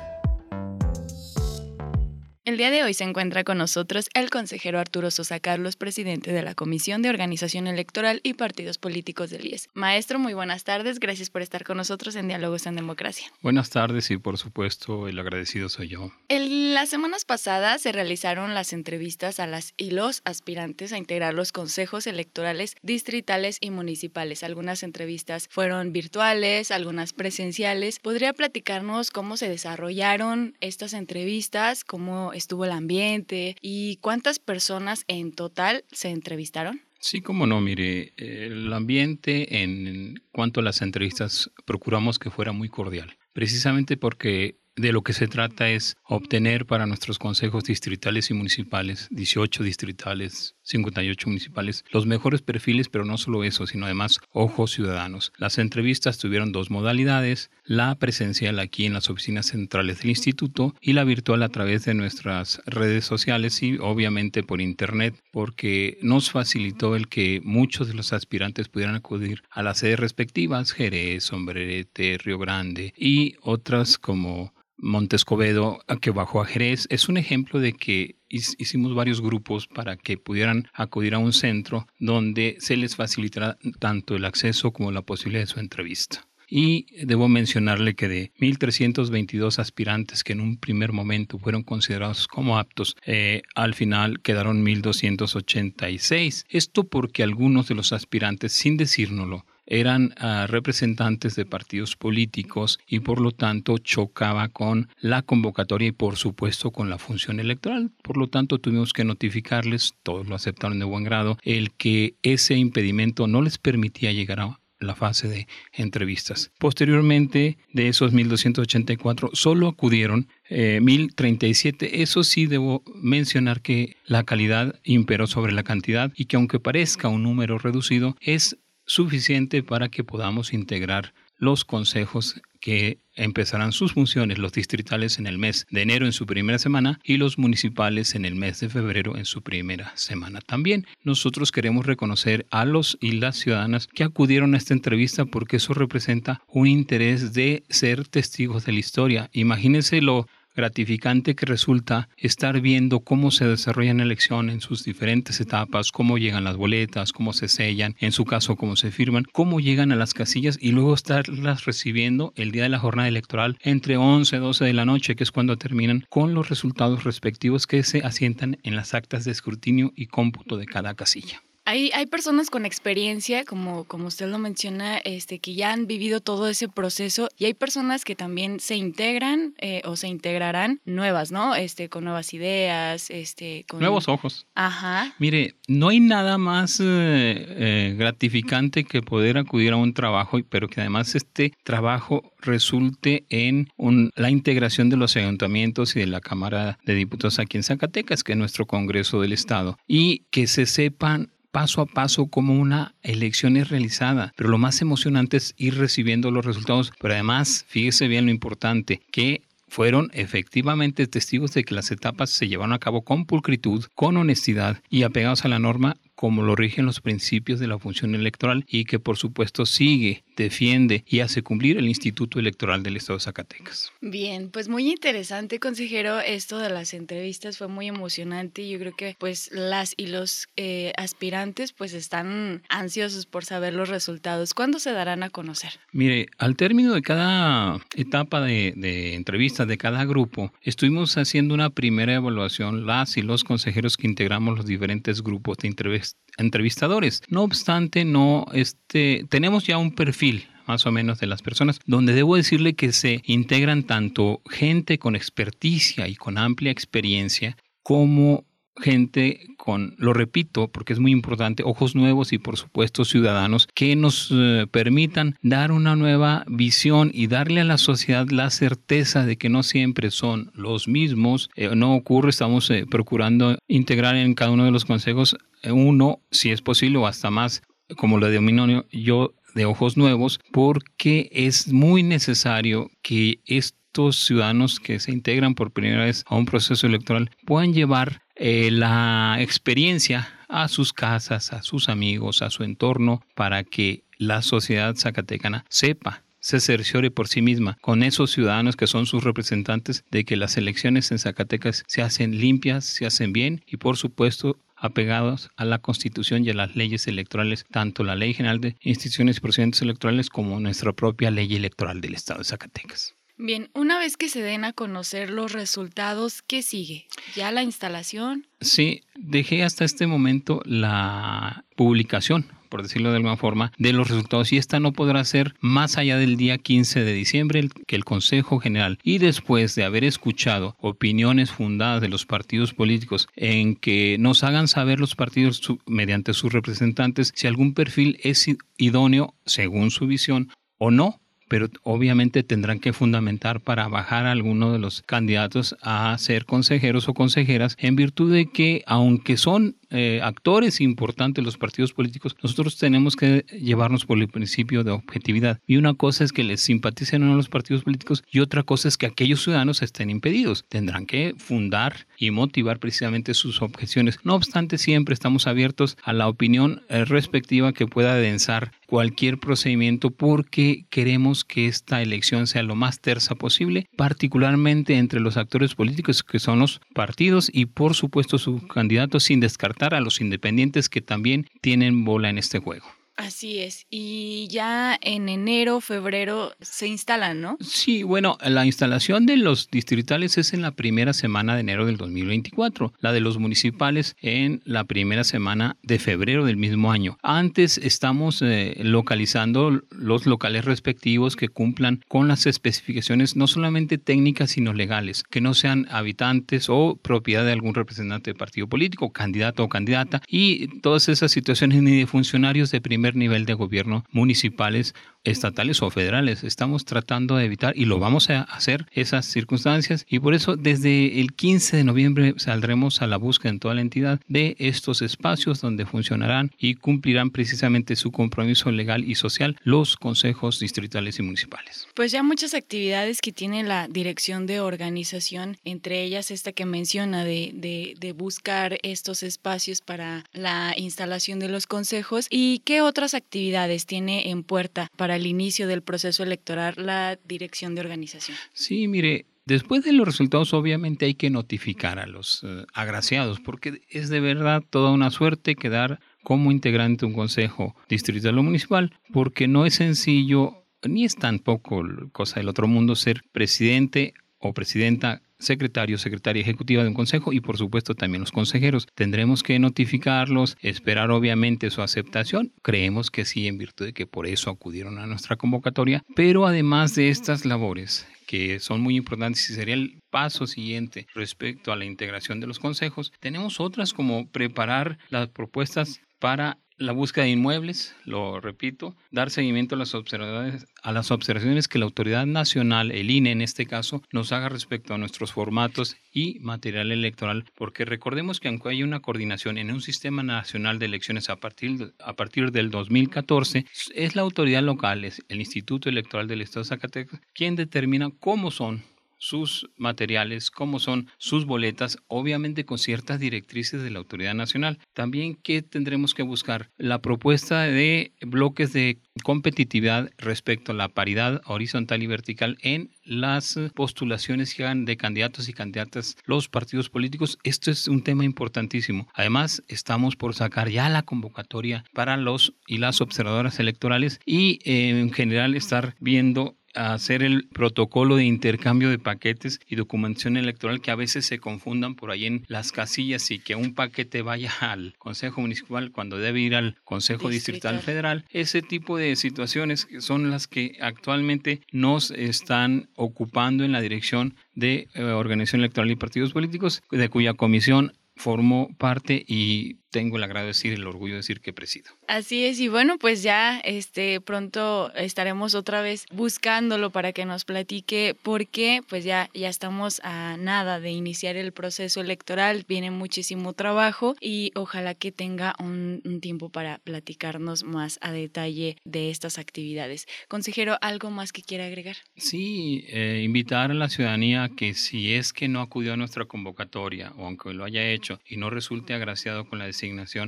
El 2.51 2.57
día 2.57 2.69
de 2.69 2.83
hoy 2.83 2.93
se 2.93 3.05
encuentra 3.05 3.45
con 3.45 3.59
nosotros 3.59 4.09
el 4.13 4.29
consejero 4.29 4.77
Arturo 4.77 5.09
Sosa 5.09 5.39
Carlos, 5.39 5.77
presidente 5.77 6.33
de 6.33 6.41
la 6.41 6.53
Comisión 6.53 7.01
de 7.01 7.07
Organización 7.07 7.65
Electoral 7.65 8.19
y 8.23 8.33
Partidos 8.33 8.77
Políticos 8.77 9.29
del 9.29 9.45
IES. 9.45 9.69
Maestro, 9.73 10.19
muy 10.19 10.33
buenas 10.33 10.65
tardes. 10.65 10.99
Gracias 10.99 11.29
por 11.29 11.43
estar 11.43 11.63
con 11.63 11.77
nosotros 11.77 12.13
en 12.17 12.27
Diálogos 12.27 12.65
en 12.65 12.75
Democracia. 12.75 13.31
Buenas 13.41 13.69
tardes 13.69 14.11
y 14.11 14.17
por 14.17 14.37
supuesto 14.37 15.07
el 15.07 15.17
agradecido 15.17 15.69
soy 15.69 15.87
yo. 15.87 16.11
En 16.27 16.73
las 16.73 16.89
semanas 16.89 17.23
pasadas 17.23 17.83
se 17.83 17.93
realizaron 17.93 18.53
las 18.53 18.73
entrevistas 18.73 19.39
a 19.39 19.47
las 19.47 19.73
y 19.77 19.91
los 19.91 20.21
aspirantes 20.25 20.91
a 20.91 20.97
integrar 20.97 21.33
los 21.33 21.53
consejos 21.53 22.05
electorales 22.05 22.75
distritales 22.81 23.59
y 23.61 23.69
municipales. 23.69 24.43
Algunas 24.43 24.83
entrevistas 24.83 25.47
fueron 25.49 25.93
virtuales, 25.93 26.71
algunas 26.71 27.13
presenciales. 27.13 27.99
¿Podría 27.99 28.33
platicarnos 28.33 29.09
cómo 29.09 29.37
se 29.37 29.47
desarrollaron 29.47 30.57
estas 30.59 30.91
entrevistas? 30.91 31.85
¿Cómo 31.85 32.33
estuvo 32.41 32.65
el 32.65 32.71
ambiente 32.71 33.55
y 33.61 33.97
cuántas 33.97 34.39
personas 34.39 35.03
en 35.07 35.31
total 35.31 35.85
se 35.91 36.09
entrevistaron? 36.09 36.81
Sí, 36.99 37.21
cómo 37.21 37.47
no, 37.47 37.61
mire, 37.61 38.13
el 38.17 38.71
ambiente 38.73 39.63
en 39.63 40.21
cuanto 40.31 40.59
a 40.59 40.63
las 40.63 40.81
entrevistas 40.81 41.49
procuramos 41.65 42.19
que 42.19 42.29
fuera 42.29 42.51
muy 42.51 42.69
cordial, 42.69 43.17
precisamente 43.33 43.97
porque 43.97 44.59
de 44.75 44.91
lo 44.91 45.01
que 45.01 45.13
se 45.13 45.27
trata 45.27 45.69
es 45.69 45.95
obtener 46.03 46.65
para 46.65 46.85
nuestros 46.85 47.19
consejos 47.19 47.63
distritales 47.63 48.29
y 48.29 48.33
municipales, 48.33 49.07
18 49.11 49.63
distritales, 49.63 50.55
58 50.71 51.27
municipales, 51.27 51.85
los 51.91 52.05
mejores 52.05 52.41
perfiles, 52.41 52.89
pero 52.89 53.05
no 53.05 53.17
solo 53.17 53.43
eso, 53.43 53.67
sino 53.67 53.85
además 53.85 54.19
ojos 54.31 54.71
ciudadanos. 54.71 55.31
Las 55.37 55.57
entrevistas 55.57 56.17
tuvieron 56.17 56.51
dos 56.51 56.71
modalidades, 56.71 57.51
la 57.63 57.95
presencial 57.95 58.59
aquí 58.59 58.85
en 58.85 58.93
las 58.93 59.09
oficinas 59.09 59.47
centrales 59.47 59.99
del 59.99 60.09
instituto 60.09 60.75
y 60.81 60.93
la 60.93 61.03
virtual 61.03 61.43
a 61.43 61.49
través 61.49 61.85
de 61.85 61.93
nuestras 61.93 62.61
redes 62.65 63.05
sociales 63.05 63.61
y 63.63 63.77
obviamente 63.77 64.43
por 64.43 64.61
internet, 64.61 65.15
porque 65.31 65.97
nos 66.01 66.31
facilitó 66.31 66.95
el 66.95 67.07
que 67.07 67.41
muchos 67.43 67.87
de 67.87 67.93
los 67.93 68.13
aspirantes 68.13 68.69
pudieran 68.69 68.95
acudir 68.95 69.43
a 69.49 69.63
las 69.63 69.79
sedes 69.79 69.99
respectivas, 69.99 70.71
Jerez, 70.71 71.23
Sombrerete, 71.23 72.17
Río 72.17 72.39
Grande 72.39 72.93
y 72.97 73.35
otras 73.41 73.97
como 73.97 74.53
Montescovedo, 74.81 75.79
que 76.01 76.11
bajó 76.11 76.41
a 76.41 76.45
Jerez, 76.45 76.87
es 76.89 77.07
un 77.07 77.17
ejemplo 77.17 77.59
de 77.59 77.73
que 77.73 78.17
hicimos 78.29 78.95
varios 78.95 79.21
grupos 79.21 79.67
para 79.67 79.95
que 79.95 80.17
pudieran 80.17 80.67
acudir 80.73 81.13
a 81.13 81.19
un 81.19 81.33
centro 81.33 81.87
donde 81.99 82.57
se 82.59 82.77
les 82.77 82.95
facilitará 82.95 83.57
tanto 83.79 84.15
el 84.15 84.25
acceso 84.25 84.71
como 84.71 84.91
la 84.91 85.01
posibilidad 85.01 85.43
de 85.43 85.47
su 85.47 85.59
entrevista. 85.59 86.27
Y 86.53 86.87
debo 87.05 87.29
mencionarle 87.29 87.95
que 87.95 88.09
de 88.09 88.33
1.322 88.41 89.57
aspirantes 89.59 90.21
que 90.21 90.33
en 90.33 90.41
un 90.41 90.57
primer 90.57 90.91
momento 90.91 91.39
fueron 91.39 91.63
considerados 91.63 92.27
como 92.27 92.59
aptos, 92.59 92.97
eh, 93.05 93.41
al 93.55 93.73
final 93.73 94.19
quedaron 94.19 94.65
1.286. 94.65 96.43
Esto 96.49 96.83
porque 96.89 97.23
algunos 97.23 97.69
de 97.69 97.75
los 97.75 97.93
aspirantes, 97.93 98.51
sin 98.51 98.75
decírnoslo, 98.75 99.45
eran 99.65 100.13
ah, 100.17 100.47
representantes 100.47 101.35
de 101.35 101.45
partidos 101.45 101.95
políticos 101.95 102.79
y 102.87 102.99
por 102.99 103.21
lo 103.21 103.31
tanto 103.31 103.77
chocaba 103.77 104.49
con 104.49 104.89
la 104.99 105.21
convocatoria 105.21 105.89
y 105.89 105.91
por 105.91 106.17
supuesto 106.17 106.71
con 106.71 106.89
la 106.89 106.97
función 106.97 107.39
electoral. 107.39 107.91
Por 108.03 108.17
lo 108.17 108.27
tanto 108.27 108.59
tuvimos 108.59 108.93
que 108.93 109.05
notificarles, 109.05 109.93
todos 110.03 110.27
lo 110.27 110.35
aceptaron 110.35 110.79
de 110.79 110.85
buen 110.85 111.03
grado, 111.03 111.37
el 111.43 111.71
que 111.71 112.15
ese 112.23 112.55
impedimento 112.55 113.27
no 113.27 113.41
les 113.41 113.57
permitía 113.57 114.11
llegar 114.11 114.39
a 114.39 114.61
la 114.81 114.95
fase 114.95 115.27
de 115.27 115.47
entrevistas. 115.73 116.51
Posteriormente, 116.57 117.57
de 117.71 117.87
esos 117.87 118.13
1.284, 118.13 119.29
solo 119.33 119.67
acudieron 119.67 120.27
1.037. 120.49 121.83
Eh, 121.83 122.01
Eso 122.01 122.23
sí 122.23 122.47
debo 122.47 122.83
mencionar 122.95 123.61
que 123.61 123.95
la 124.05 124.23
calidad 124.23 124.79
imperó 124.83 125.27
sobre 125.27 125.53
la 125.53 125.63
cantidad 125.63 126.11
y 126.15 126.25
que 126.25 126.35
aunque 126.35 126.59
parezca 126.59 127.07
un 127.07 127.23
número 127.23 127.59
reducido, 127.59 128.17
es 128.19 128.57
suficiente 128.91 129.63
para 129.63 129.87
que 129.87 130.03
podamos 130.03 130.51
integrar 130.51 131.13
los 131.37 131.63
consejos 131.63 132.41
que 132.59 132.99
empezarán 133.15 133.71
sus 133.71 133.93
funciones, 133.93 134.37
los 134.37 134.51
distritales 134.51 135.17
en 135.17 135.27
el 135.27 135.37
mes 135.37 135.65
de 135.71 135.81
enero 135.81 136.05
en 136.05 136.11
su 136.11 136.25
primera 136.25 136.59
semana 136.59 136.99
y 137.03 137.17
los 137.17 137.37
municipales 137.37 138.15
en 138.15 138.25
el 138.25 138.35
mes 138.35 138.59
de 138.59 138.69
febrero 138.69 139.17
en 139.17 139.25
su 139.25 139.41
primera 139.41 139.91
semana. 139.95 140.41
También 140.41 140.85
nosotros 141.03 141.51
queremos 141.51 141.85
reconocer 141.85 142.45
a 142.51 142.65
los 142.65 142.97
y 143.01 143.13
las 143.13 143.37
ciudadanas 143.37 143.87
que 143.87 144.03
acudieron 144.03 144.53
a 144.53 144.57
esta 144.57 144.73
entrevista 144.73 145.25
porque 145.25 145.55
eso 145.55 145.73
representa 145.73 146.43
un 146.47 146.67
interés 146.67 147.33
de 147.33 147.63
ser 147.69 148.07
testigos 148.07 148.65
de 148.65 148.73
la 148.73 148.79
historia. 148.79 149.29
Imagínense 149.33 150.01
lo 150.01 150.27
gratificante 150.55 151.35
que 151.35 151.45
resulta 151.45 152.09
estar 152.17 152.59
viendo 152.61 153.01
cómo 153.01 153.31
se 153.31 153.45
desarrolla 153.45 153.93
una 153.93 154.03
elección 154.03 154.49
en 154.49 154.61
sus 154.61 154.83
diferentes 154.83 155.39
etapas, 155.39 155.91
cómo 155.91 156.17
llegan 156.17 156.43
las 156.43 156.57
boletas, 156.57 157.11
cómo 157.11 157.33
se 157.33 157.47
sellan, 157.47 157.95
en 157.99 158.11
su 158.11 158.25
caso 158.25 158.55
cómo 158.55 158.75
se 158.75 158.91
firman, 158.91 159.25
cómo 159.31 159.59
llegan 159.59 159.91
a 159.91 159.95
las 159.95 160.13
casillas 160.13 160.57
y 160.61 160.71
luego 160.71 160.93
estarlas 160.93 161.65
recibiendo 161.65 162.33
el 162.35 162.51
día 162.51 162.63
de 162.63 162.69
la 162.69 162.79
jornada 162.79 163.07
electoral 163.07 163.57
entre 163.61 163.97
11 163.97 164.35
y 164.35 164.39
12 164.39 164.65
de 164.65 164.73
la 164.73 164.85
noche, 164.85 165.15
que 165.15 165.23
es 165.23 165.31
cuando 165.31 165.57
terminan 165.57 166.05
con 166.09 166.33
los 166.33 166.49
resultados 166.49 167.03
respectivos 167.03 167.67
que 167.67 167.83
se 167.83 167.99
asientan 167.99 168.57
en 168.63 168.75
las 168.75 168.93
actas 168.93 169.25
de 169.25 169.31
escrutinio 169.31 169.93
y 169.95 170.07
cómputo 170.07 170.57
de 170.57 170.65
cada 170.65 170.93
casilla. 170.95 171.41
Hay, 171.65 171.91
hay 171.93 172.07
personas 172.07 172.49
con 172.49 172.65
experiencia, 172.65 173.45
como, 173.45 173.83
como 173.83 174.07
usted 174.07 174.27
lo 174.27 174.39
menciona, 174.39 174.97
este, 174.97 175.39
que 175.39 175.53
ya 175.53 175.71
han 175.71 175.85
vivido 175.85 176.19
todo 176.19 176.47
ese 176.47 176.67
proceso 176.67 177.29
y 177.37 177.45
hay 177.45 177.53
personas 177.53 178.03
que 178.03 178.15
también 178.15 178.59
se 178.59 178.75
integran 178.75 179.53
eh, 179.59 179.81
o 179.85 179.95
se 179.95 180.07
integrarán 180.07 180.81
nuevas, 180.85 181.31
¿no? 181.31 181.55
Este, 181.55 181.87
con 181.89 182.03
nuevas 182.03 182.33
ideas, 182.33 183.09
este, 183.09 183.65
con... 183.69 183.79
Nuevos 183.79 184.07
ojos. 184.07 184.47
Ajá. 184.55 185.13
Mire, 185.19 185.55
no 185.67 185.89
hay 185.89 185.99
nada 185.99 186.37
más 186.37 186.79
eh, 186.79 186.83
eh, 186.85 187.95
gratificante 187.97 188.83
que 188.83 189.01
poder 189.01 189.37
acudir 189.37 189.73
a 189.73 189.77
un 189.77 189.93
trabajo, 189.93 190.39
pero 190.49 190.67
que 190.67 190.81
además 190.81 191.15
este 191.15 191.53
trabajo 191.63 192.33
resulte 192.39 193.25
en 193.29 193.69
la 194.15 194.29
integración 194.29 194.89
de 194.89 194.97
los 194.97 195.15
ayuntamientos 195.15 195.95
y 195.95 195.99
de 195.99 196.07
la 196.07 196.21
Cámara 196.21 196.79
de 196.85 196.95
Diputados 196.95 197.39
aquí 197.39 197.57
en 197.57 197.63
Zacatecas, 197.63 198.23
que 198.23 198.31
es 198.33 198.37
nuestro 198.37 198.65
Congreso 198.65 199.21
del 199.21 199.33
Estado, 199.33 199.77
y 199.87 200.25
que 200.31 200.47
se 200.47 200.65
sepan 200.65 201.31
paso 201.51 201.81
a 201.81 201.85
paso 201.85 202.27
cómo 202.27 202.53
una 202.53 202.95
elección 203.03 203.57
es 203.57 203.69
realizada, 203.69 204.33
pero 204.35 204.49
lo 204.49 204.57
más 204.57 204.81
emocionante 204.81 205.37
es 205.37 205.53
ir 205.57 205.77
recibiendo 205.77 206.31
los 206.31 206.45
resultados, 206.45 206.91
pero 206.99 207.13
además, 207.13 207.65
fíjese 207.67 208.07
bien 208.07 208.25
lo 208.25 208.31
importante, 208.31 209.01
que 209.11 209.41
fueron 209.67 210.11
efectivamente 210.13 211.07
testigos 211.07 211.53
de 211.53 211.63
que 211.63 211.75
las 211.75 211.91
etapas 211.91 212.29
se 212.29 212.49
llevaron 212.49 212.73
a 212.73 212.79
cabo 212.79 213.03
con 213.03 213.25
pulcritud, 213.25 213.85
con 213.95 214.17
honestidad 214.17 214.81
y 214.89 215.03
apegados 215.03 215.45
a 215.45 215.47
la 215.47 215.59
norma 215.59 215.95
como 216.21 216.43
lo 216.43 216.55
rigen 216.55 216.85
los 216.85 217.01
principios 217.01 217.59
de 217.59 217.65
la 217.65 217.79
función 217.79 218.13
electoral 218.13 218.63
y 218.67 218.85
que 218.85 218.99
por 218.99 219.17
supuesto 219.17 219.65
sigue, 219.65 220.23
defiende 220.37 221.03
y 221.07 221.21
hace 221.21 221.41
cumplir 221.41 221.79
el 221.79 221.87
Instituto 221.87 222.37
Electoral 222.37 222.83
del 222.83 222.95
Estado 222.95 223.17
de 223.17 223.23
Zacatecas. 223.23 223.91
Bien, 224.01 224.51
pues 224.51 224.69
muy 224.69 224.91
interesante, 224.91 225.59
consejero. 225.59 226.19
Esto 226.19 226.59
de 226.59 226.69
las 226.69 226.93
entrevistas 226.93 227.57
fue 227.57 227.69
muy 227.69 227.87
emocionante. 227.87 228.69
Yo 228.69 228.77
creo 228.77 228.95
que 228.95 229.15
pues 229.17 229.49
las 229.51 229.95
y 229.97 230.07
los 230.07 230.47
eh, 230.57 230.93
aspirantes 230.95 231.73
pues 231.73 231.93
están 231.93 232.61
ansiosos 232.69 233.25
por 233.25 233.43
saber 233.43 233.73
los 233.73 233.89
resultados. 233.89 234.53
¿Cuándo 234.53 234.77
se 234.77 234.91
darán 234.91 235.23
a 235.23 235.31
conocer? 235.31 235.79
Mire, 235.91 236.27
al 236.37 236.55
término 236.55 236.93
de 236.93 237.01
cada 237.01 237.79
etapa 237.95 238.41
de, 238.41 238.75
de 238.77 239.15
entrevistas 239.15 239.67
de 239.67 239.79
cada 239.79 240.05
grupo, 240.05 240.53
estuvimos 240.61 241.17
haciendo 241.17 241.55
una 241.55 241.71
primera 241.71 242.13
evaluación, 242.13 242.85
las 242.85 243.17
y 243.17 243.23
los 243.23 243.43
consejeros 243.43 243.97
que 243.97 244.05
integramos 244.05 244.55
los 244.55 244.67
diferentes 244.67 245.23
grupos 245.23 245.57
de 245.57 245.69
entrevistas 245.69 246.10
entrevistadores. 246.37 247.21
No 247.29 247.43
obstante, 247.43 248.05
no, 248.05 248.45
este, 248.53 249.25
tenemos 249.29 249.65
ya 249.65 249.77
un 249.77 249.93
perfil 249.93 250.47
más 250.67 250.85
o 250.85 250.91
menos 250.91 251.19
de 251.19 251.27
las 251.27 251.41
personas, 251.41 251.79
donde 251.85 252.13
debo 252.13 252.35
decirle 252.35 252.75
que 252.75 252.93
se 252.93 253.21
integran 253.25 253.83
tanto 253.83 254.41
gente 254.49 254.99
con 254.99 255.15
experticia 255.15 256.07
y 256.07 256.15
con 256.15 256.37
amplia 256.37 256.71
experiencia 256.71 257.57
como 257.83 258.45
gente 258.77 259.39
con, 259.57 259.95
lo 259.97 260.13
repito, 260.13 260.69
porque 260.69 260.93
es 260.93 260.99
muy 260.99 261.11
importante, 261.11 261.63
ojos 261.63 261.95
nuevos 261.95 262.33
y 262.33 262.37
por 262.37 262.57
supuesto 262.57 263.05
ciudadanos 263.05 263.67
que 263.73 263.95
nos 263.95 264.29
eh, 264.31 264.65
permitan 264.71 265.35
dar 265.41 265.71
una 265.71 265.95
nueva 265.95 266.43
visión 266.47 267.11
y 267.13 267.27
darle 267.27 267.61
a 267.61 267.65
la 267.65 267.77
sociedad 267.77 268.27
la 268.29 268.49
certeza 268.49 269.25
de 269.25 269.37
que 269.37 269.49
no 269.49 269.63
siempre 269.63 270.11
son 270.11 270.51
los 270.55 270.87
mismos. 270.87 271.49
Eh, 271.55 271.75
no 271.75 271.95
ocurre, 271.95 272.29
estamos 272.29 272.69
eh, 272.69 272.85
procurando 272.89 273.57
integrar 273.67 274.15
en 274.15 274.33
cada 274.33 274.51
uno 274.51 274.65
de 274.65 274.71
los 274.71 274.85
consejos 274.85 275.35
uno, 275.69 276.21
si 276.31 276.51
es 276.51 276.61
posible, 276.61 276.97
o 276.97 277.07
hasta 277.07 277.29
más, 277.29 277.61
como 277.97 278.17
lo 278.17 278.27
denomino 278.27 278.85
yo, 278.91 279.33
de 279.53 279.65
ojos 279.65 279.97
nuevos, 279.97 280.39
porque 280.51 281.29
es 281.31 281.67
muy 281.67 282.03
necesario 282.03 282.89
que 283.01 283.41
estos 283.45 284.23
ciudadanos 284.23 284.79
que 284.79 284.99
se 284.99 285.11
integran 285.11 285.55
por 285.55 285.71
primera 285.71 286.05
vez 286.05 286.23
a 286.27 286.35
un 286.35 286.45
proceso 286.45 286.87
electoral 286.87 287.29
puedan 287.45 287.73
llevar 287.73 288.20
eh, 288.35 288.71
la 288.71 289.37
experiencia 289.39 290.29
a 290.47 290.67
sus 290.67 290.93
casas, 290.93 291.53
a 291.53 291.61
sus 291.61 291.89
amigos, 291.89 292.41
a 292.41 292.49
su 292.49 292.63
entorno, 292.63 293.21
para 293.35 293.63
que 293.63 294.03
la 294.17 294.41
sociedad 294.41 294.95
zacatecana 294.95 295.65
sepa 295.69 296.23
se 296.41 296.59
cerciore 296.59 297.11
por 297.11 297.27
sí 297.27 297.41
misma 297.41 297.77
con 297.81 298.03
esos 298.03 298.31
ciudadanos 298.31 298.75
que 298.75 298.87
son 298.87 299.05
sus 299.05 299.23
representantes 299.23 300.03
de 300.11 300.25
que 300.25 300.35
las 300.35 300.57
elecciones 300.57 301.11
en 301.11 301.19
Zacatecas 301.19 301.83
se 301.87 302.01
hacen 302.01 302.39
limpias, 302.39 302.83
se 302.83 303.05
hacen 303.05 303.31
bien 303.31 303.63
y 303.67 303.77
por 303.77 303.95
supuesto 303.95 304.57
apegados 304.75 305.51
a 305.55 305.63
la 305.63 305.77
Constitución 305.77 306.43
y 306.43 306.49
a 306.49 306.55
las 306.55 306.75
leyes 306.75 307.07
electorales, 307.07 307.65
tanto 307.69 308.03
la 308.03 308.15
Ley 308.15 308.33
General 308.33 308.59
de 308.59 308.75
Instituciones 308.81 309.37
y 309.37 309.41
Procedimientos 309.41 309.83
Electorales 309.83 310.29
como 310.29 310.59
nuestra 310.59 310.91
propia 310.91 311.29
ley 311.29 311.55
electoral 311.55 312.01
del 312.01 312.15
Estado 312.15 312.39
de 312.39 312.45
Zacatecas. 312.45 313.15
Bien, 313.43 313.71
una 313.73 313.97
vez 313.97 314.17
que 314.17 314.29
se 314.29 314.43
den 314.43 314.65
a 314.65 314.71
conocer 314.71 315.31
los 315.31 315.51
resultados, 315.51 316.43
¿qué 316.43 316.61
sigue? 316.61 317.07
¿Ya 317.35 317.51
la 317.51 317.63
instalación? 317.63 318.45
Sí, 318.59 319.01
dejé 319.15 319.63
hasta 319.63 319.83
este 319.83 320.05
momento 320.05 320.61
la 320.63 321.65
publicación 321.75 322.45
por 322.69 322.83
decirlo 322.83 323.09
de 323.09 323.17
alguna 323.17 323.35
forma, 323.35 323.73
de 323.77 323.91
los 323.91 324.07
resultados 324.07 324.53
y 324.53 324.57
esta 324.57 324.79
no 324.79 324.93
podrá 324.93 325.25
ser 325.25 325.55
más 325.59 325.97
allá 325.97 326.17
del 326.17 326.37
día 326.37 326.57
15 326.57 327.03
de 327.03 327.13
diciembre 327.13 327.67
que 327.85 327.97
el 327.97 328.05
Consejo 328.05 328.59
General 328.59 328.97
y 329.03 329.17
después 329.17 329.75
de 329.75 329.83
haber 329.83 330.05
escuchado 330.05 330.77
opiniones 330.79 331.51
fundadas 331.51 331.99
de 331.99 332.07
los 332.07 332.25
partidos 332.25 332.73
políticos 332.73 333.27
en 333.35 333.75
que 333.75 334.15
nos 334.19 334.45
hagan 334.45 334.69
saber 334.69 335.01
los 335.01 335.15
partidos 335.15 335.61
mediante 335.85 336.33
sus 336.33 336.53
representantes 336.53 337.33
si 337.35 337.45
algún 337.45 337.73
perfil 337.73 338.17
es 338.23 338.47
idóneo 338.77 339.35
según 339.45 339.91
su 339.91 340.07
visión 340.07 340.49
o 340.77 340.91
no 340.91 341.20
pero 341.51 341.67
obviamente 341.83 342.43
tendrán 342.43 342.79
que 342.79 342.93
fundamentar 342.93 343.59
para 343.59 343.89
bajar 343.89 344.25
a 344.25 344.31
alguno 344.31 344.71
de 344.71 344.79
los 344.79 345.01
candidatos 345.01 345.75
a 345.81 346.17
ser 346.17 346.45
consejeros 346.45 347.09
o 347.09 347.13
consejeras 347.13 347.75
en 347.77 347.97
virtud 347.97 348.31
de 348.31 348.49
que 348.49 348.83
aunque 348.87 349.35
son 349.35 349.75
eh, 349.91 350.19
actores 350.23 350.81
importantes 350.81 351.43
los 351.43 351.57
partidos 351.57 351.93
políticos, 351.93 352.35
nosotros 352.41 352.77
tenemos 352.77 353.15
que 353.15 353.45
llevarnos 353.51 354.05
por 354.05 354.17
el 354.17 354.27
principio 354.27 354.83
de 354.83 354.91
objetividad. 354.91 355.59
Y 355.67 355.77
una 355.77 355.93
cosa 355.93 356.23
es 356.23 356.31
que 356.31 356.43
les 356.43 356.61
simpaticen 356.61 357.23
a 357.23 357.35
los 357.35 357.49
partidos 357.49 357.83
políticos 357.83 358.23
y 358.31 358.39
otra 358.39 358.63
cosa 358.63 358.87
es 358.87 358.97
que 358.97 359.05
aquellos 359.05 359.43
ciudadanos 359.43 359.81
estén 359.81 360.09
impedidos. 360.09 360.65
Tendrán 360.69 361.05
que 361.05 361.35
fundar 361.37 362.07
y 362.17 362.31
motivar 362.31 362.79
precisamente 362.79 363.33
sus 363.33 363.61
objeciones. 363.61 364.19
No 364.23 364.35
obstante, 364.35 364.77
siempre 364.77 365.13
estamos 365.13 365.47
abiertos 365.47 365.97
a 366.03 366.13
la 366.13 366.27
opinión 366.27 366.83
eh, 366.89 367.05
respectiva 367.05 367.73
que 367.73 367.87
pueda 367.87 368.15
densar 368.15 368.71
cualquier 368.87 369.37
procedimiento 369.37 370.11
porque 370.11 370.85
queremos 370.89 371.45
que 371.45 371.67
esta 371.67 372.01
elección 372.01 372.45
sea 372.45 372.61
lo 372.61 372.75
más 372.75 372.99
tersa 372.99 373.35
posible, 373.35 373.87
particularmente 373.95 374.97
entre 374.97 375.21
los 375.21 375.37
actores 375.37 375.75
políticos 375.75 376.23
que 376.23 376.39
son 376.39 376.59
los 376.59 376.81
partidos 376.93 377.49
y 377.53 377.67
por 377.67 377.95
supuesto 377.95 378.37
sus 378.37 378.61
candidatos 378.63 379.23
sin 379.23 379.39
descartar 379.39 379.80
a 379.89 380.01
los 380.01 380.21
independientes 380.21 380.89
que 380.89 381.01
también 381.01 381.47
tienen 381.61 382.05
bola 382.05 382.29
en 382.29 382.37
este 382.37 382.59
juego. 382.59 382.85
Así 383.21 383.59
es. 383.59 383.85
Y 383.91 384.47
ya 384.49 384.97
en 384.99 385.29
enero, 385.29 385.79
febrero 385.79 386.53
se 386.59 386.87
instalan, 386.87 387.39
¿no? 387.39 387.57
Sí, 387.61 388.01
bueno, 388.01 388.39
la 388.43 388.65
instalación 388.65 389.27
de 389.27 389.37
los 389.37 389.69
distritales 389.69 390.39
es 390.39 390.53
en 390.53 390.63
la 390.63 390.71
primera 390.71 391.13
semana 391.13 391.53
de 391.53 391.61
enero 391.61 391.85
del 391.85 391.97
2024, 391.97 392.93
la 392.99 393.11
de 393.13 393.19
los 393.19 393.37
municipales 393.37 394.15
en 394.23 394.63
la 394.65 394.85
primera 394.85 395.23
semana 395.23 395.77
de 395.83 395.99
febrero 395.99 396.45
del 396.45 396.57
mismo 396.57 396.91
año. 396.91 397.19
Antes 397.21 397.77
estamos 397.77 398.41
eh, 398.41 398.73
localizando 398.79 399.83
los 399.91 400.25
locales 400.25 400.65
respectivos 400.65 401.35
que 401.35 401.47
cumplan 401.47 402.01
con 402.07 402.27
las 402.27 402.47
especificaciones 402.47 403.35
no 403.35 403.45
solamente 403.45 403.99
técnicas, 403.99 404.49
sino 404.49 404.73
legales, 404.73 405.21
que 405.21 405.41
no 405.41 405.53
sean 405.53 405.85
habitantes 405.91 406.69
o 406.69 406.97
propiedad 406.99 407.45
de 407.45 407.51
algún 407.51 407.75
representante 407.75 408.31
de 408.31 408.35
partido 408.35 408.65
político, 408.65 409.13
candidato 409.13 409.63
o 409.63 409.69
candidata, 409.69 410.23
y 410.27 410.79
todas 410.79 411.07
esas 411.07 411.31
situaciones 411.31 411.83
ni 411.83 411.99
de 411.99 412.07
funcionarios 412.07 412.71
de 412.71 412.81
primer 412.81 413.10
nivel 413.15 413.45
de 413.45 413.53
gobierno 413.53 414.05
municipales 414.11 414.95
estatales 415.23 415.81
o 415.81 415.89
federales. 415.89 416.43
Estamos 416.43 416.85
tratando 416.85 417.35
de 417.35 417.45
evitar 417.45 417.77
y 417.77 417.85
lo 417.85 417.99
vamos 417.99 418.29
a 418.29 418.41
hacer 418.41 418.85
esas 418.91 419.25
circunstancias 419.25 420.05
y 420.09 420.19
por 420.19 420.33
eso 420.33 420.55
desde 420.55 421.19
el 421.19 421.33
15 421.33 421.77
de 421.77 421.83
noviembre 421.83 422.33
saldremos 422.37 423.01
a 423.01 423.07
la 423.07 423.17
búsqueda 423.17 423.51
en 423.51 423.59
toda 423.59 423.75
la 423.75 423.81
entidad 423.81 424.19
de 424.27 424.55
estos 424.59 425.01
espacios 425.01 425.61
donde 425.61 425.85
funcionarán 425.85 426.51
y 426.57 426.75
cumplirán 426.75 427.29
precisamente 427.31 427.95
su 427.95 428.11
compromiso 428.11 428.71
legal 428.71 429.03
y 429.03 429.15
social 429.15 429.57
los 429.63 429.95
consejos 429.97 430.59
distritales 430.59 431.19
y 431.19 431.23
municipales. 431.23 431.87
Pues 431.93 432.11
ya 432.11 432.23
muchas 432.23 432.53
actividades 432.53 433.19
que 433.21 433.31
tiene 433.31 433.63
la 433.63 433.87
dirección 433.87 434.47
de 434.47 434.59
organización, 434.59 435.57
entre 435.65 436.03
ellas 436.03 436.31
esta 436.31 436.51
que 436.51 436.65
menciona 436.65 437.23
de, 437.23 437.51
de, 437.53 437.95
de 437.99 438.11
buscar 438.13 438.77
estos 438.83 439.23
espacios 439.23 439.81
para 439.81 440.23
la 440.33 440.73
instalación 440.77 441.39
de 441.39 441.49
los 441.49 441.67
consejos 441.67 442.27
y 442.29 442.59
qué 442.65 442.81
otras 442.81 443.13
actividades 443.13 443.85
tiene 443.85 444.29
en 444.29 444.43
puerta 444.43 444.89
para 444.95 445.10
al 445.11 445.25
inicio 445.25 445.67
del 445.67 445.81
proceso 445.81 446.23
electoral 446.23 446.75
la 446.77 447.19
dirección 447.25 447.75
de 447.75 447.81
organización? 447.81 448.37
Sí, 448.53 448.87
mire, 448.87 449.25
Después 449.45 449.83
de 449.83 449.91
los 449.91 450.05
resultados, 450.05 450.53
obviamente 450.53 451.05
hay 451.05 451.15
que 451.15 451.31
notificar 451.31 451.97
a 451.97 452.05
los 452.05 452.43
eh, 452.43 452.63
agraciados, 452.73 453.39
porque 453.39 453.81
es 453.89 454.09
de 454.09 454.19
verdad 454.19 454.63
toda 454.69 454.91
una 454.91 455.09
suerte 455.09 455.55
quedar 455.55 455.99
como 456.23 456.51
integrante 456.51 457.01
de 457.01 457.07
un 457.07 457.13
consejo 457.13 457.75
distrital 457.89 458.37
o 458.37 458.43
municipal, 458.43 458.93
porque 459.11 459.47
no 459.47 459.65
es 459.65 459.73
sencillo, 459.75 460.63
ni 460.83 461.05
es 461.05 461.15
tampoco 461.15 461.83
cosa 462.11 462.39
del 462.39 462.49
otro 462.49 462.67
mundo 462.67 462.95
ser 462.95 463.23
presidente 463.31 464.13
o 464.37 464.53
presidenta 464.53 465.23
secretario, 465.41 465.97
secretaria 465.97 466.41
ejecutiva 466.41 466.83
de 466.83 466.89
un 466.89 466.93
consejo 466.93 467.33
y 467.33 467.41
por 467.41 467.57
supuesto 467.57 467.95
también 467.95 468.21
los 468.21 468.31
consejeros. 468.31 468.87
Tendremos 468.95 469.43
que 469.43 469.59
notificarlos, 469.59 470.57
esperar 470.61 471.11
obviamente 471.11 471.69
su 471.69 471.81
aceptación. 471.81 472.53
Creemos 472.61 473.11
que 473.11 473.25
sí, 473.25 473.47
en 473.47 473.57
virtud 473.57 473.87
de 473.87 473.93
que 473.93 474.07
por 474.07 474.27
eso 474.27 474.49
acudieron 474.49 474.99
a 474.99 475.07
nuestra 475.07 475.35
convocatoria. 475.35 476.03
Pero 476.15 476.45
además 476.45 476.95
de 476.95 477.09
estas 477.09 477.45
labores, 477.45 478.07
que 478.27 478.59
son 478.59 478.81
muy 478.81 478.95
importantes 478.95 479.49
y 479.49 479.53
sería 479.53 479.73
el 479.73 479.99
paso 480.09 480.47
siguiente 480.47 481.07
respecto 481.13 481.71
a 481.71 481.75
la 481.75 481.85
integración 481.85 482.39
de 482.39 482.47
los 482.47 482.59
consejos, 482.59 483.11
tenemos 483.19 483.59
otras 483.59 483.93
como 483.93 484.29
preparar 484.29 484.97
las 485.09 485.27
propuestas 485.29 486.01
para 486.19 486.59
la 486.77 486.91
búsqueda 486.93 487.25
de 487.25 487.31
inmuebles, 487.31 487.95
lo 488.05 488.41
repito, 488.41 488.95
dar 489.11 489.29
seguimiento 489.29 489.75
a 489.75 489.77
las, 489.77 489.93
observaciones, 489.93 490.65
a 490.81 490.91
las 490.91 491.11
observaciones 491.11 491.67
que 491.67 491.79
la 491.79 491.85
autoridad 491.85 492.25
nacional, 492.25 492.91
el 492.91 493.11
INE 493.11 493.31
en 493.31 493.41
este 493.41 493.65
caso, 493.65 494.01
nos 494.11 494.31
haga 494.31 494.49
respecto 494.49 494.93
a 494.93 494.97
nuestros 494.97 495.31
formatos 495.31 495.97
y 496.11 496.39
material 496.39 496.91
electoral, 496.91 497.45
porque 497.55 497.85
recordemos 497.85 498.39
que 498.39 498.47
aunque 498.47 498.69
hay 498.69 498.83
una 498.83 499.01
coordinación 499.01 499.57
en 499.57 499.71
un 499.71 499.81
sistema 499.81 500.23
nacional 500.23 500.79
de 500.79 500.87
elecciones 500.87 501.29
a 501.29 501.35
partir, 501.35 501.93
a 501.99 502.13
partir 502.13 502.51
del 502.51 502.71
2014, 502.71 503.65
es 503.93 504.15
la 504.15 504.23
autoridad 504.23 504.63
local, 504.63 505.05
es 505.05 505.23
el 505.29 505.39
Instituto 505.39 505.89
Electoral 505.89 506.27
del 506.27 506.41
Estado 506.41 506.63
de 506.63 506.69
Zacatecas, 506.69 507.21
quien 507.33 507.55
determina 507.55 508.09
cómo 508.19 508.51
son 508.51 508.83
sus 509.21 509.69
materiales, 509.77 510.49
cómo 510.49 510.79
son 510.79 511.07
sus 511.19 511.45
boletas, 511.45 511.99
obviamente 512.07 512.65
con 512.65 512.79
ciertas 512.79 513.19
directrices 513.19 513.83
de 513.83 513.91
la 513.91 513.99
autoridad 513.99 514.33
nacional. 514.33 514.79
También 514.93 515.35
que 515.35 515.61
tendremos 515.61 516.15
que 516.15 516.23
buscar 516.23 516.71
la 516.77 517.03
propuesta 517.03 517.61
de 517.61 518.13
bloques 518.21 518.73
de 518.73 518.97
competitividad 519.23 520.09
respecto 520.17 520.71
a 520.71 520.75
la 520.75 520.89
paridad 520.89 521.41
horizontal 521.45 522.01
y 522.01 522.07
vertical 522.07 522.57
en 522.63 522.89
las 523.03 523.59
postulaciones 523.75 524.53
que 524.53 524.63
hagan 524.63 524.85
de 524.85 524.97
candidatos 524.97 525.49
y 525.49 525.53
candidatas 525.53 526.17
los 526.25 526.49
partidos 526.49 526.89
políticos. 526.89 527.37
Esto 527.43 527.71
es 527.71 527.87
un 527.87 528.03
tema 528.03 528.25
importantísimo. 528.25 529.07
Además, 529.13 529.63
estamos 529.67 530.15
por 530.15 530.33
sacar 530.33 530.69
ya 530.69 530.89
la 530.89 531.03
convocatoria 531.03 531.83
para 531.93 532.17
los 532.17 532.53
y 532.67 532.77
las 532.77 533.01
observadoras 533.01 533.59
electorales 533.59 534.19
y 534.25 534.59
eh, 534.63 534.99
en 534.99 535.11
general 535.11 535.55
estar 535.55 535.95
viendo 535.99 536.57
hacer 536.75 537.23
el 537.23 537.47
protocolo 537.49 538.15
de 538.15 538.25
intercambio 538.25 538.89
de 538.89 538.99
paquetes 538.99 539.59
y 539.67 539.75
documentación 539.75 540.37
electoral 540.37 540.81
que 540.81 540.91
a 540.91 540.95
veces 540.95 541.25
se 541.25 541.39
confundan 541.39 541.95
por 541.95 542.11
ahí 542.11 542.25
en 542.25 542.45
las 542.47 542.71
casillas 542.71 543.31
y 543.31 543.39
que 543.39 543.55
un 543.55 543.73
paquete 543.73 544.21
vaya 544.21 544.51
al 544.61 544.95
Consejo 544.97 545.41
Municipal 545.41 545.91
cuando 545.91 546.17
debe 546.17 546.41
ir 546.41 546.55
al 546.55 546.77
Consejo 546.83 547.29
Distrital, 547.29 547.79
Federal. 547.79 548.25
Ese 548.29 548.61
tipo 548.61 548.97
de 548.97 549.15
situaciones 549.15 549.87
son 549.99 550.29
las 550.29 550.47
que 550.47 550.77
actualmente 550.81 551.61
nos 551.71 552.11
están 552.11 552.89
ocupando 553.01 553.63
en 553.63 553.71
la 553.71 553.81
dirección 553.81 554.35
de 554.53 554.87
eh, 554.93 555.03
organización 555.03 555.61
electoral 555.61 555.91
y 555.91 555.95
partidos 555.95 556.33
políticos, 556.33 556.83
de 556.91 557.09
cuya 557.09 557.33
comisión 557.33 557.93
formó 558.15 558.69
parte 558.77 559.25
y 559.27 559.77
tengo 559.91 560.17
el 560.17 560.23
agrado 560.23 560.45
de 560.45 560.51
decir, 560.53 560.73
el 560.73 560.87
orgullo 560.87 561.13
de 561.13 561.17
decir 561.17 561.41
que 561.41 561.53
presido. 561.53 561.91
Así 562.07 562.45
es, 562.45 562.59
y 562.59 562.69
bueno, 562.69 562.97
pues 562.97 563.21
ya 563.21 563.59
este 563.59 564.21
pronto 564.21 564.91
estaremos 564.95 565.53
otra 565.53 565.81
vez 565.81 566.05
buscándolo 566.11 566.89
para 566.89 567.11
que 567.11 567.25
nos 567.25 567.45
platique 567.45 568.15
por 568.23 568.47
qué, 568.47 568.81
pues 568.87 569.03
ya, 569.03 569.29
ya 569.33 569.49
estamos 569.49 569.99
a 570.03 570.37
nada 570.37 570.79
de 570.79 570.91
iniciar 570.91 571.35
el 571.35 571.51
proceso 571.51 571.99
electoral, 571.99 572.65
viene 572.67 572.89
muchísimo 572.89 573.53
trabajo 573.53 574.15
y 574.21 574.51
ojalá 574.55 574.95
que 574.95 575.11
tenga 575.11 575.55
un, 575.59 576.01
tiempo 576.21 576.49
para 576.49 576.77
platicarnos 576.79 577.63
más 577.63 577.97
a 578.01 578.11
detalle 578.11 578.77
de 578.85 579.09
estas 579.09 579.39
actividades. 579.39 580.05
Consejero, 580.27 580.77
¿algo 580.81 581.09
más 581.09 581.33
que 581.33 581.41
quiera 581.41 581.65
agregar? 581.65 581.97
Sí, 582.15 582.85
eh, 582.89 583.21
invitar 583.23 583.71
a 583.71 583.73
la 583.73 583.89
ciudadanía 583.89 584.49
que 584.55 584.73
si 584.73 585.13
es 585.13 585.33
que 585.33 585.47
no 585.47 585.61
acudió 585.61 585.93
a 585.93 585.97
nuestra 585.97 586.25
convocatoria 586.25 587.11
o 587.17 587.25
aunque 587.25 587.53
lo 587.53 587.65
haya 587.65 587.89
hecho 587.89 588.19
y 588.25 588.37
no 588.37 588.49
resulte 588.49 588.93
agraciado 588.93 589.45
con 589.45 589.59
la 589.59 589.65
decisión 589.65 589.80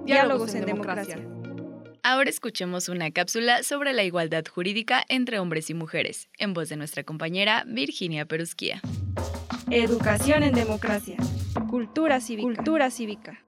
Diálogos, 0.05 0.55
en, 0.55 0.65
democracia. 0.65 1.19
Ahora 2.09 2.31
escuchemos 2.31 2.89
una 2.89 3.11
cápsula 3.11 3.65
sobre 3.65 3.93
la 3.93 4.05
igualdad 4.05 4.45
jurídica 4.49 5.03
entre 5.09 5.41
hombres 5.41 5.71
y 5.71 5.75
mujeres, 5.75 6.29
en 6.39 6.55
voz 6.55 6.69
de 6.69 6.77
nuestra 6.77 7.03
compañera 7.03 7.65
Virginia 7.67 8.27
Perusquía. 8.27 8.81
Educación 9.73 10.45
en 10.45 10.55
democracia. 10.55 11.17
Cultura 11.69 12.21
cívica. 12.21 12.47
Cultura 12.47 12.93
cívica. 12.93 13.43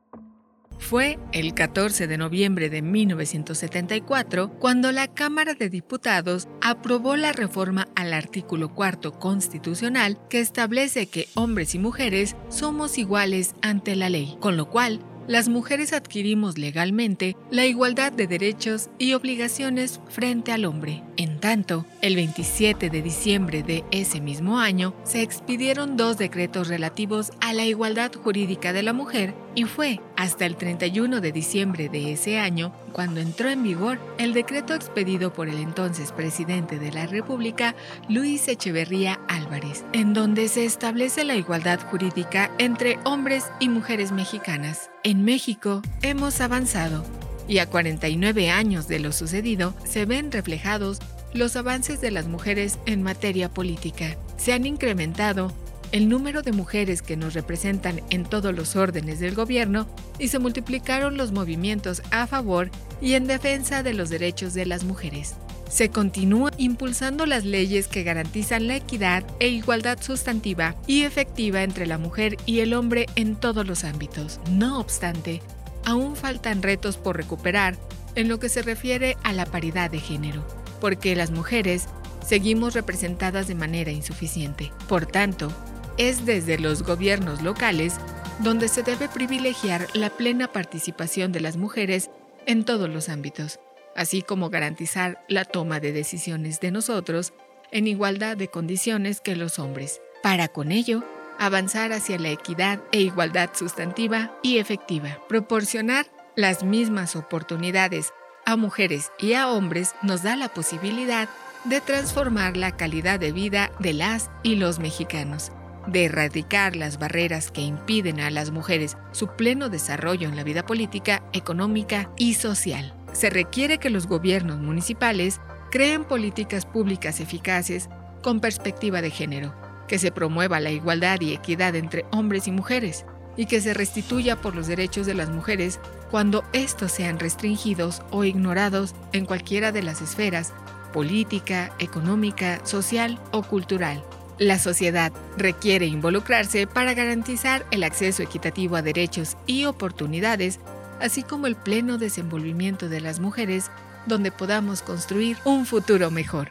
Fue 0.81 1.21
el 1.31 1.55
14 1.55 2.09
de 2.09 2.19
noviembre 2.19 2.69
de 2.69 2.83
1974 2.83 4.51
cuando 4.59 4.91
la 4.91 5.07
Cámara 5.07 5.55
de 5.55 5.71
Diputados 5.71 6.49
aprobó 6.61 7.15
la 7.15 7.33
reforma 7.33 7.87
al 7.95 8.13
artículo 8.13 8.75
cuarto 8.75 9.21
constitucional 9.21 10.19
que 10.29 10.41
establece 10.41 11.07
que 11.07 11.29
hombres 11.35 11.77
y 11.77 11.79
mujeres 11.79 12.35
somos 12.49 12.99
iguales 12.99 13.55
ante 13.63 13.95
la 13.95 14.09
ley, 14.09 14.37
con 14.41 14.57
lo 14.57 14.69
cual 14.69 14.99
las 15.29 15.51
mujeres 15.51 15.93
adquirimos 15.93 16.57
legalmente 16.57 17.37
la 17.51 17.67
igualdad 17.67 18.11
de 18.11 18.27
derechos 18.27 18.89
y 18.99 19.13
obligaciones 19.13 20.01
frente 20.09 20.53
al 20.53 20.65
hombre. 20.65 21.03
En 21.19 21.39
tanto, 21.39 21.85
el 22.01 22.17
27 22.17 22.89
de 22.89 23.03
diciembre 23.03 23.63
de 23.63 23.85
ese 23.91 24.23
mismo 24.23 24.59
año 24.59 24.95
se 25.05 25.21
expidieron 25.21 25.99
dos 25.99 26.17
decretos 26.17 26.69
relativos 26.69 27.31
a 27.41 27.53
la 27.53 27.67
igualdad 27.67 28.11
jurídica 28.13 28.73
de 28.73 28.83
la 28.83 28.95
mujer 28.95 29.35
y 29.59 29.65
fue 29.65 29.99
hasta 30.15 30.47
el 30.47 30.55
31 30.55 31.21
de 31.21 31.33
diciembre 31.33 31.89
de 31.89 32.13
ese 32.13 32.39
año 32.39 32.73
cuando 32.93 33.19
entró 33.19 33.49
en 33.49 33.65
vigor 33.65 33.99
el 34.17 34.33
decreto 34.33 34.73
expedido 34.73 35.33
por 35.33 35.49
el 35.49 35.59
entonces 35.59 36.13
presidente 36.13 36.79
de 36.79 36.93
la 36.93 37.09
República, 37.09 37.75
Luis 38.09 38.47
Echeverría 38.47 39.19
Álvarez, 39.27 39.85
en 39.93 40.15
donde 40.15 40.47
se 40.47 40.65
establece 40.65 41.25
la 41.25 41.35
igualdad 41.35 41.81
jurídica 41.81 42.53
entre 42.59 43.01
hombres 43.03 43.47
y 43.59 43.69
mujeres 43.69 44.13
mexicanas. 44.13 44.93
En 45.03 45.25
México 45.25 45.83
hemos 46.03 46.41
avanzado 46.41 47.05
y 47.49 47.59
a 47.59 47.67
49 47.67 48.51
años 48.51 48.87
de 48.87 49.01
lo 49.01 49.11
sucedido 49.11 49.75
se 49.85 50.05
ven 50.05 50.31
reflejados 50.31 51.01
los 51.35 51.57
avances 51.57 52.01
de 52.01 52.13
las 52.13 52.29
mujeres 52.29 52.79
en 52.87 53.03
materia 53.03 53.49
política. 53.49 54.17
Se 54.37 54.53
han 54.53 54.67
incrementado 54.67 55.53
el 55.93 56.09
número 56.09 56.43
de 56.43 56.53
mujeres 56.53 57.03
que 57.03 57.17
nos 57.17 57.35
representan 57.35 58.01
en 58.11 58.25
todos 58.25 58.55
los 58.55 58.77
órdenes 58.77 59.21
del 59.21 59.35
gobierno 59.35 59.87
y 60.19 60.29
se 60.29 60.39
multiplicaron 60.39 61.17
los 61.17 61.33
movimientos 61.33 62.03
a 62.11 62.27
favor 62.27 62.71
y 63.01 63.15
en 63.15 63.27
defensa 63.27 63.83
de 63.83 63.95
los 63.95 64.11
derechos 64.11 64.55
de 64.55 64.67
las 64.67 64.85
mujeres. 64.85 65.35
Se 65.69 65.91
continúa 65.91 66.51
impulsando 66.57 67.27
las 67.27 67.45
leyes 67.45 67.89
que 67.89 68.03
garantizan 68.03 68.67
la 68.67 68.77
equidad 68.77 69.25
e 69.39 69.49
igualdad 69.49 69.99
sustantiva 70.01 70.75
y 70.87 71.03
efectiva 71.03 71.63
entre 71.63 71.87
la 71.87 71.99
mujer 71.99 72.37
y 72.47 72.61
el 72.61 72.73
hombre 72.73 73.07
en 73.17 73.37
todos 73.37 73.67
los 73.67 73.85
ámbitos. 73.85 74.41
No 74.51 74.81
obstante, 74.81 75.43
aún 75.85 76.17
faltan 76.17 76.63
retos 76.63 76.97
por 76.97 77.17
recuperar 77.17 77.77
en 78.15 78.29
lo 78.29 78.39
que 78.39 78.49
se 78.49 78.63
refiere 78.63 79.17
a 79.23 79.33
la 79.33 79.45
paridad 79.45 79.91
de 79.91 80.01
género, 80.01 80.45
porque 80.81 81.15
las 81.15 81.31
mujeres 81.31 81.87
seguimos 82.27 82.75
representadas 82.75 83.47
de 83.47 83.55
manera 83.55 83.91
insuficiente. 83.91 84.73
Por 84.89 85.07
tanto, 85.07 85.53
es 85.99 86.25
desde 86.25 86.59
los 86.59 86.85
gobiernos 86.85 87.43
locales 87.43 87.97
donde 88.39 88.69
se 88.69 88.85
debe 88.85 89.09
privilegiar 89.09 89.89
la 89.95 90.11
plena 90.11 90.53
participación 90.53 91.33
de 91.33 91.41
las 91.41 91.57
mujeres 91.57 92.09
en 92.47 92.65
todos 92.65 92.89
los 92.89 93.09
ámbitos, 93.09 93.59
así 93.97 94.23
como 94.23 94.49
garantizar 94.49 95.25
la 95.29 95.45
toma 95.45 95.81
de 95.81 95.93
decisiones 95.93 96.61
de 96.61 96.71
nosotros 96.71 97.33
en 97.73 97.87
igualdad 97.87 98.37
de 98.37 98.49
condiciones 98.49 99.21
que 99.21 99.37
los 99.37 99.59
hombres, 99.59 100.01
para 100.23 100.49
con 100.49 100.73
ello 100.73 101.05
avanzar 101.39 101.93
hacia 101.93 102.19
la 102.19 102.31
equidad 102.31 102.81
e 102.93 103.01
igualdad 103.01 103.51
sustantiva 103.55 104.33
y 104.43 104.59
efectiva. 104.59 105.19
Proporcionar 105.29 106.07
las 106.37 106.63
mismas 106.63 107.17
oportunidades 107.17 108.13
a 108.47 108.57
mujeres 108.57 109.11
y 109.19 109.35
a 109.35 109.49
hombres 109.49 109.95
nos 110.03 110.23
da 110.23 110.37
la 110.37 110.49
posibilidad 110.49 111.29
de 111.65 111.81
transformar 111.81 112.57
la 112.57 112.77
calidad 112.77 113.19
de 113.21 113.33
vida 113.33 113.73
de 113.81 113.93
las 113.93 114.31
y 114.43 114.57
los 114.57 114.79
mexicanos 114.79 115.51
de 115.93 116.05
erradicar 116.05 116.77
las 116.77 116.99
barreras 116.99 117.51
que 117.51 117.63
impiden 117.63 118.21
a 118.21 118.31
las 118.31 118.51
mujeres 118.51 118.97
su 119.13 119.29
pleno 119.29 119.69
desarrollo 119.69 120.29
en 120.29 120.37
la 120.37 120.45
vida 120.45 120.65
política, 120.65 121.23
económica 121.33 122.11
y 122.17 122.35
social. 122.35 122.95
Se 123.13 123.31
requiere 123.31 123.79
que 123.79 123.91
los 123.91 124.07
gobiernos 124.07 124.59
municipales 124.59 125.41
creen 125.71 126.05
políticas 126.05 126.67
públicas 126.67 127.21
eficaces 127.21 127.89
con 128.23 128.41
perspectiva 128.41 129.03
de 129.03 129.11
género, 129.11 129.55
que 129.87 129.99
se 129.99 130.13
promueva 130.13 130.61
la 130.61 130.71
igualdad 130.71 131.21
y 131.21 131.33
equidad 131.33 131.75
entre 131.75 132.05
hombres 132.13 132.47
y 132.47 132.53
mujeres, 132.53 133.05
y 133.37 133.47
que 133.47 133.61
se 133.61 133.73
restituya 133.73 134.37
por 134.37 134.55
los 134.57 134.67
derechos 134.67 135.07
de 135.07 135.15
las 135.15 135.31
mujeres 135.31 135.79
cuando 136.11 136.45
estos 136.53 136.91
sean 136.93 137.19
restringidos 137.19 138.03
o 138.11 138.25
ignorados 138.25 138.95
en 139.13 139.27
cualquiera 139.27 139.73
de 139.73 139.83
las 139.83 140.03
esferas 140.03 140.53
política, 140.93 141.71
económica, 141.79 142.65
social 142.65 143.19
o 143.31 143.43
cultural. 143.43 144.03
La 144.39 144.61
sociedad 144.61 145.13
requiere 145.37 145.87
involucrarse 145.87 146.69
para 146.69 146.95
garantizar 146.95 147.67
el 147.73 147.83
acceso 147.83 148.23
equitativo 148.23 148.77
a 148.77 148.83
derechos 148.83 149.37
y 149.47 149.65
oportunidades, 149.65 150.61
así 151.01 151.25
como 151.25 151.49
el 151.49 151.57
pleno 151.57 151.99
desenvolvimiento 151.99 152.89
de 152.89 153.01
las 153.01 153.19
mujeres, 153.19 153.71
donde 154.07 154.31
podamos 154.31 154.83
construir 154.83 155.39
un 155.45 155.67
futuro 155.67 156.13
mejor. 156.13 156.51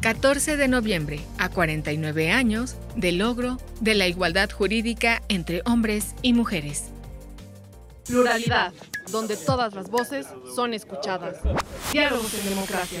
14 0.00 0.56
de 0.56 0.68
noviembre, 0.68 1.20
a 1.36 1.50
49 1.50 2.30
años 2.30 2.76
del 2.96 3.18
logro 3.18 3.58
de 3.80 3.94
la 3.94 4.06
igualdad 4.06 4.50
jurídica 4.50 5.22
entre 5.28 5.60
hombres 5.66 6.14
y 6.22 6.32
mujeres. 6.32 6.84
Pluralidad, 8.06 8.72
donde 9.10 9.36
todas 9.36 9.74
las 9.74 9.90
voces 9.90 10.26
son 10.54 10.72
escuchadas. 10.72 11.36
Diálogos 11.92 12.32
en 12.34 12.48
democracia. 12.48 13.00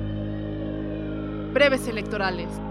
breves 1.53 1.87
electorales. 1.87 2.70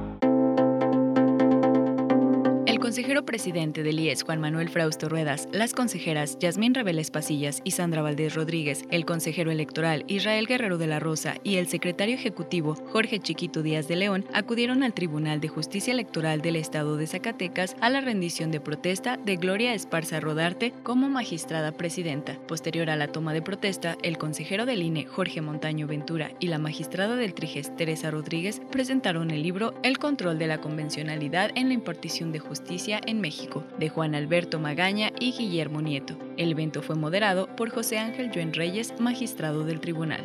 Consejero 2.81 3.27
presidente 3.27 3.83
del 3.83 4.01
IES, 4.01 4.23
Juan 4.23 4.41
Manuel 4.41 4.71
Frausto 4.71 5.11
Ruedas, 5.11 5.49
las 5.53 5.75
consejeras 5.75 6.39
Yasmín 6.39 6.75
Reveles 6.75 7.11
Pasillas 7.11 7.61
y 7.63 7.73
Sandra 7.73 8.01
Valdés 8.01 8.35
Rodríguez, 8.35 8.85
el 8.91 9.05
consejero 9.05 9.51
electoral 9.51 10.05
Israel 10.09 10.47
Guerrero 10.47 10.79
de 10.79 10.87
la 10.87 10.99
Rosa 10.99 11.35
y 11.45 11.57
el 11.57 11.69
secretario 11.69 12.15
ejecutivo 12.15 12.75
Jorge 12.91 13.21
Chiquito 13.21 13.63
Díaz 13.63 13.87
de 13.87 13.97
León 13.97 14.25
acudieron 14.33 14.83
al 14.83 14.95
Tribunal 14.95 15.41
de 15.41 15.49
Justicia 15.49 15.93
Electoral 15.93 16.41
del 16.41 16.57
Estado 16.57 16.97
de 16.97 17.07
Zacatecas 17.07 17.77
a 17.83 17.91
la 17.91 18.01
rendición 18.01 18.51
de 18.51 18.61
protesta 18.61 19.19
de 19.19 19.37
Gloria 19.37 19.75
Esparza 19.75 20.19
Rodarte 20.19 20.73
como 20.83 21.11
magistrada 21.11 21.73
presidenta. 21.73 22.39
Posterior 22.49 22.89
a 22.89 22.97
la 22.97 23.09
toma 23.09 23.35
de 23.35 23.43
protesta, 23.43 23.99
el 24.03 24.17
consejero 24.17 24.65
del 24.65 24.83
INE, 24.83 25.05
Jorge 25.05 25.43
Montaño 25.43 25.87
Ventura, 25.87 26.31
y 26.41 26.47
la 26.47 26.59
magistrada 26.59 27.17
del 27.17 27.35
Triges, 27.35 27.77
Teresa 27.77 28.11
Rodríguez, 28.11 28.63
presentaron 28.71 29.31
el 29.31 29.43
libro 29.43 29.75
El 29.83 29.99
control 29.99 30.39
de 30.39 30.47
la 30.47 30.63
convencionalidad 30.63 31.51
en 31.55 31.69
la 31.69 31.75
impartición 31.75 32.33
de 32.33 32.39
justicia 32.39 32.70
en 32.71 33.21
México, 33.21 33.65
de 33.81 33.89
Juan 33.89 34.15
Alberto 34.15 34.61
Magaña 34.61 35.11
y 35.19 35.33
Guillermo 35.33 35.83
Nieto. 35.83 36.17
El 36.37 36.53
evento 36.53 36.83
fue 36.83 36.95
moderado 36.95 37.49
por 37.57 37.69
José 37.71 37.99
Ángel 37.99 38.31
Joen 38.33 38.53
Reyes, 38.53 38.95
magistrado 39.01 39.65
del 39.65 39.81
tribunal. 39.81 40.25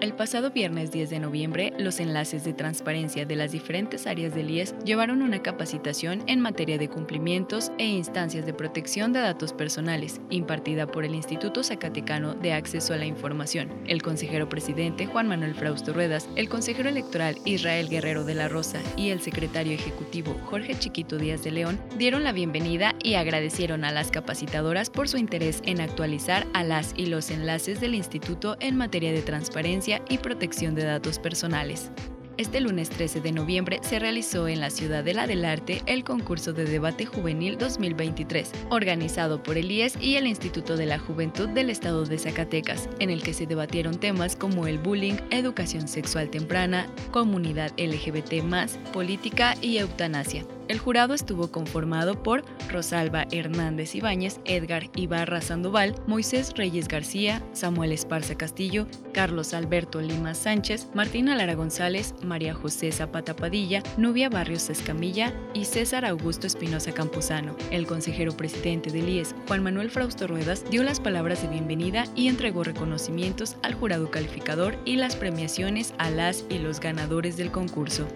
El 0.00 0.14
pasado 0.14 0.50
viernes 0.50 0.92
10 0.92 1.10
de 1.10 1.20
noviembre, 1.20 1.74
los 1.78 2.00
enlaces 2.00 2.42
de 2.42 2.54
transparencia 2.54 3.26
de 3.26 3.36
las 3.36 3.52
diferentes 3.52 4.06
áreas 4.06 4.34
del 4.34 4.48
IES 4.48 4.74
llevaron 4.82 5.20
una 5.20 5.42
capacitación 5.42 6.22
en 6.26 6.40
materia 6.40 6.78
de 6.78 6.88
cumplimientos 6.88 7.70
e 7.76 7.84
instancias 7.84 8.46
de 8.46 8.54
protección 8.54 9.12
de 9.12 9.20
datos 9.20 9.52
personales, 9.52 10.18
impartida 10.30 10.86
por 10.86 11.04
el 11.04 11.14
Instituto 11.14 11.62
Zacatecano 11.62 12.32
de 12.32 12.54
Acceso 12.54 12.94
a 12.94 12.96
la 12.96 13.04
Información. 13.04 13.70
El 13.86 14.00
consejero 14.00 14.48
presidente 14.48 15.04
Juan 15.04 15.28
Manuel 15.28 15.54
Frausto 15.54 15.92
Ruedas, 15.92 16.30
el 16.34 16.48
consejero 16.48 16.88
electoral 16.88 17.36
Israel 17.44 17.90
Guerrero 17.90 18.24
de 18.24 18.36
la 18.36 18.48
Rosa 18.48 18.80
y 18.96 19.10
el 19.10 19.20
secretario 19.20 19.74
ejecutivo 19.74 20.34
Jorge 20.46 20.78
Chiquito 20.78 21.18
Díaz 21.18 21.44
de 21.44 21.50
León 21.50 21.78
dieron 21.98 22.24
la 22.24 22.32
bienvenida 22.32 22.94
y 23.04 23.16
agradecieron 23.16 23.84
a 23.84 23.92
las 23.92 24.10
capacitadoras 24.10 24.88
por 24.88 25.08
su 25.08 25.18
interés 25.18 25.60
en 25.66 25.82
actualizar 25.82 26.46
a 26.54 26.64
las 26.64 26.94
y 26.96 27.04
los 27.04 27.30
enlaces 27.30 27.82
del 27.82 27.94
instituto 27.94 28.56
en 28.60 28.76
materia 28.78 29.12
de 29.12 29.20
transparencia 29.20 29.89
y 30.08 30.18
protección 30.18 30.74
de 30.74 30.84
datos 30.84 31.18
personales. 31.18 31.90
Este 32.36 32.60
lunes 32.60 32.88
13 32.88 33.20
de 33.20 33.32
noviembre 33.32 33.80
se 33.82 33.98
realizó 33.98 34.48
en 34.48 34.60
la 34.60 34.70
Ciudadela 34.70 35.26
del 35.26 35.44
Arte 35.44 35.82
el 35.84 36.04
concurso 36.04 36.54
de 36.54 36.64
debate 36.64 37.04
juvenil 37.04 37.58
2023, 37.58 38.50
organizado 38.70 39.42
por 39.42 39.58
el 39.58 39.70
IES 39.70 39.98
y 40.00 40.16
el 40.16 40.26
Instituto 40.26 40.78
de 40.78 40.86
la 40.86 40.98
Juventud 40.98 41.50
del 41.50 41.68
Estado 41.68 42.06
de 42.06 42.18
Zacatecas, 42.18 42.88
en 42.98 43.10
el 43.10 43.22
que 43.22 43.34
se 43.34 43.46
debatieron 43.46 43.98
temas 43.98 44.36
como 44.36 44.66
el 44.66 44.78
bullying, 44.78 45.16
educación 45.30 45.86
sexual 45.86 46.30
temprana, 46.30 46.86
comunidad 47.10 47.72
LGBT, 47.76 48.42
política 48.92 49.54
y 49.60 49.76
eutanasia. 49.76 50.46
El 50.70 50.78
jurado 50.78 51.14
estuvo 51.14 51.50
conformado 51.50 52.22
por 52.22 52.44
Rosalba 52.68 53.26
Hernández 53.32 53.96
Ibáñez, 53.96 54.38
Edgar 54.44 54.84
Ibarra 54.94 55.40
Sandoval, 55.40 55.96
Moisés 56.06 56.52
Reyes 56.54 56.86
García, 56.86 57.42
Samuel 57.52 57.90
Esparza 57.90 58.36
Castillo, 58.36 58.86
Carlos 59.12 59.52
Alberto 59.52 60.00
Lima 60.00 60.32
Sánchez, 60.32 60.86
Martina 60.94 61.34
Lara 61.34 61.54
González, 61.54 62.14
María 62.22 62.54
José 62.54 62.92
Zapata 62.92 63.34
Padilla, 63.34 63.82
Nubia 63.96 64.28
Barrios 64.28 64.70
Escamilla 64.70 65.34
y 65.54 65.64
César 65.64 66.04
Augusto 66.04 66.46
Espinosa 66.46 66.92
Campuzano. 66.92 67.56
El 67.72 67.88
consejero 67.88 68.36
presidente 68.36 68.92
del 68.92 69.08
IES, 69.08 69.34
Juan 69.48 69.64
Manuel 69.64 69.90
Frausto 69.90 70.28
Ruedas, 70.28 70.64
dio 70.70 70.84
las 70.84 71.00
palabras 71.00 71.42
de 71.42 71.48
bienvenida 71.48 72.04
y 72.14 72.28
entregó 72.28 72.62
reconocimientos 72.62 73.56
al 73.64 73.74
jurado 73.74 74.12
calificador 74.12 74.78
y 74.84 74.94
las 74.94 75.16
premiaciones 75.16 75.94
a 75.98 76.10
las 76.10 76.44
y 76.48 76.58
los 76.58 76.78
ganadores 76.78 77.36
del 77.36 77.50
concurso. 77.50 78.06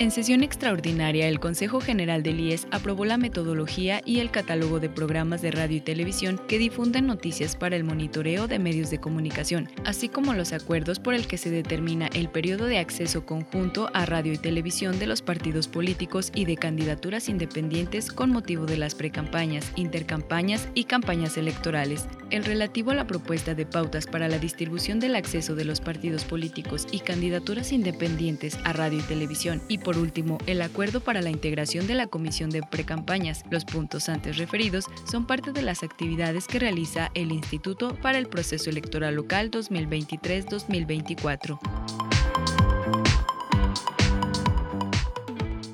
En 0.00 0.12
sesión 0.12 0.44
extraordinaria, 0.44 1.26
el 1.26 1.40
Consejo 1.40 1.80
General 1.80 2.22
del 2.22 2.38
IES 2.38 2.68
aprobó 2.70 3.04
la 3.04 3.18
metodología 3.18 4.00
y 4.04 4.20
el 4.20 4.30
catálogo 4.30 4.78
de 4.78 4.88
programas 4.88 5.42
de 5.42 5.50
radio 5.50 5.78
y 5.78 5.80
televisión 5.80 6.40
que 6.46 6.56
difunden 6.56 7.08
noticias 7.08 7.56
para 7.56 7.74
el 7.74 7.82
monitoreo 7.82 8.46
de 8.46 8.60
medios 8.60 8.90
de 8.90 9.00
comunicación, 9.00 9.68
así 9.84 10.08
como 10.08 10.34
los 10.34 10.52
acuerdos 10.52 11.00
por 11.00 11.14
el 11.14 11.26
que 11.26 11.36
se 11.36 11.50
determina 11.50 12.06
el 12.14 12.28
periodo 12.28 12.66
de 12.66 12.78
acceso 12.78 13.26
conjunto 13.26 13.90
a 13.92 14.06
radio 14.06 14.32
y 14.32 14.38
televisión 14.38 15.00
de 15.00 15.08
los 15.08 15.20
partidos 15.20 15.66
políticos 15.66 16.30
y 16.32 16.44
de 16.44 16.56
candidaturas 16.56 17.28
independientes 17.28 18.12
con 18.12 18.30
motivo 18.30 18.66
de 18.66 18.76
las 18.76 18.94
precampañas, 18.94 19.72
intercampañas 19.74 20.68
y 20.74 20.84
campañas 20.84 21.36
electorales. 21.36 22.06
El 22.30 22.44
relativo 22.44 22.92
a 22.92 22.94
la 22.94 23.08
propuesta 23.08 23.56
de 23.56 23.66
pautas 23.66 24.06
para 24.06 24.28
la 24.28 24.38
distribución 24.38 25.00
del 25.00 25.16
acceso 25.16 25.56
de 25.56 25.64
los 25.64 25.80
partidos 25.80 26.24
políticos 26.24 26.86
y 26.92 27.00
candidaturas 27.00 27.72
independientes 27.72 28.56
a 28.62 28.72
radio 28.72 29.00
y 29.00 29.02
televisión 29.02 29.60
y 29.66 29.78
por 29.88 29.96
último, 29.96 30.36
el 30.46 30.60
acuerdo 30.60 31.00
para 31.00 31.22
la 31.22 31.30
integración 31.30 31.86
de 31.86 31.94
la 31.94 32.08
Comisión 32.08 32.50
de 32.50 32.62
Precampañas. 32.62 33.42
Los 33.48 33.64
puntos 33.64 34.10
antes 34.10 34.36
referidos 34.36 34.84
son 35.10 35.26
parte 35.26 35.50
de 35.50 35.62
las 35.62 35.82
actividades 35.82 36.46
que 36.46 36.58
realiza 36.58 37.10
el 37.14 37.32
Instituto 37.32 37.94
para 37.94 38.18
el 38.18 38.26
Proceso 38.26 38.68
Electoral 38.68 39.14
Local 39.14 39.50
2023-2024. 39.50 41.58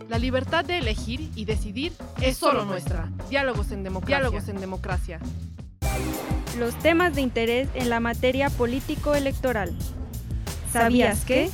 La 0.08 0.20
libertad 0.20 0.64
de 0.64 0.78
elegir 0.78 1.32
y 1.34 1.44
decidir 1.44 1.92
es 2.22 2.36
solo 2.36 2.64
nuestra. 2.64 3.10
Diálogos 3.28 3.72
en 3.72 3.82
democracia. 3.82 4.18
Diálogos 4.18 4.48
en 4.48 4.60
democracia. 4.60 5.18
Los 6.56 6.78
temas 6.78 7.16
de 7.16 7.22
interés 7.22 7.68
en 7.74 7.90
la 7.90 7.98
materia 7.98 8.48
político-electoral. 8.48 9.76
¿Sabías 10.72 11.24
que? 11.24 11.50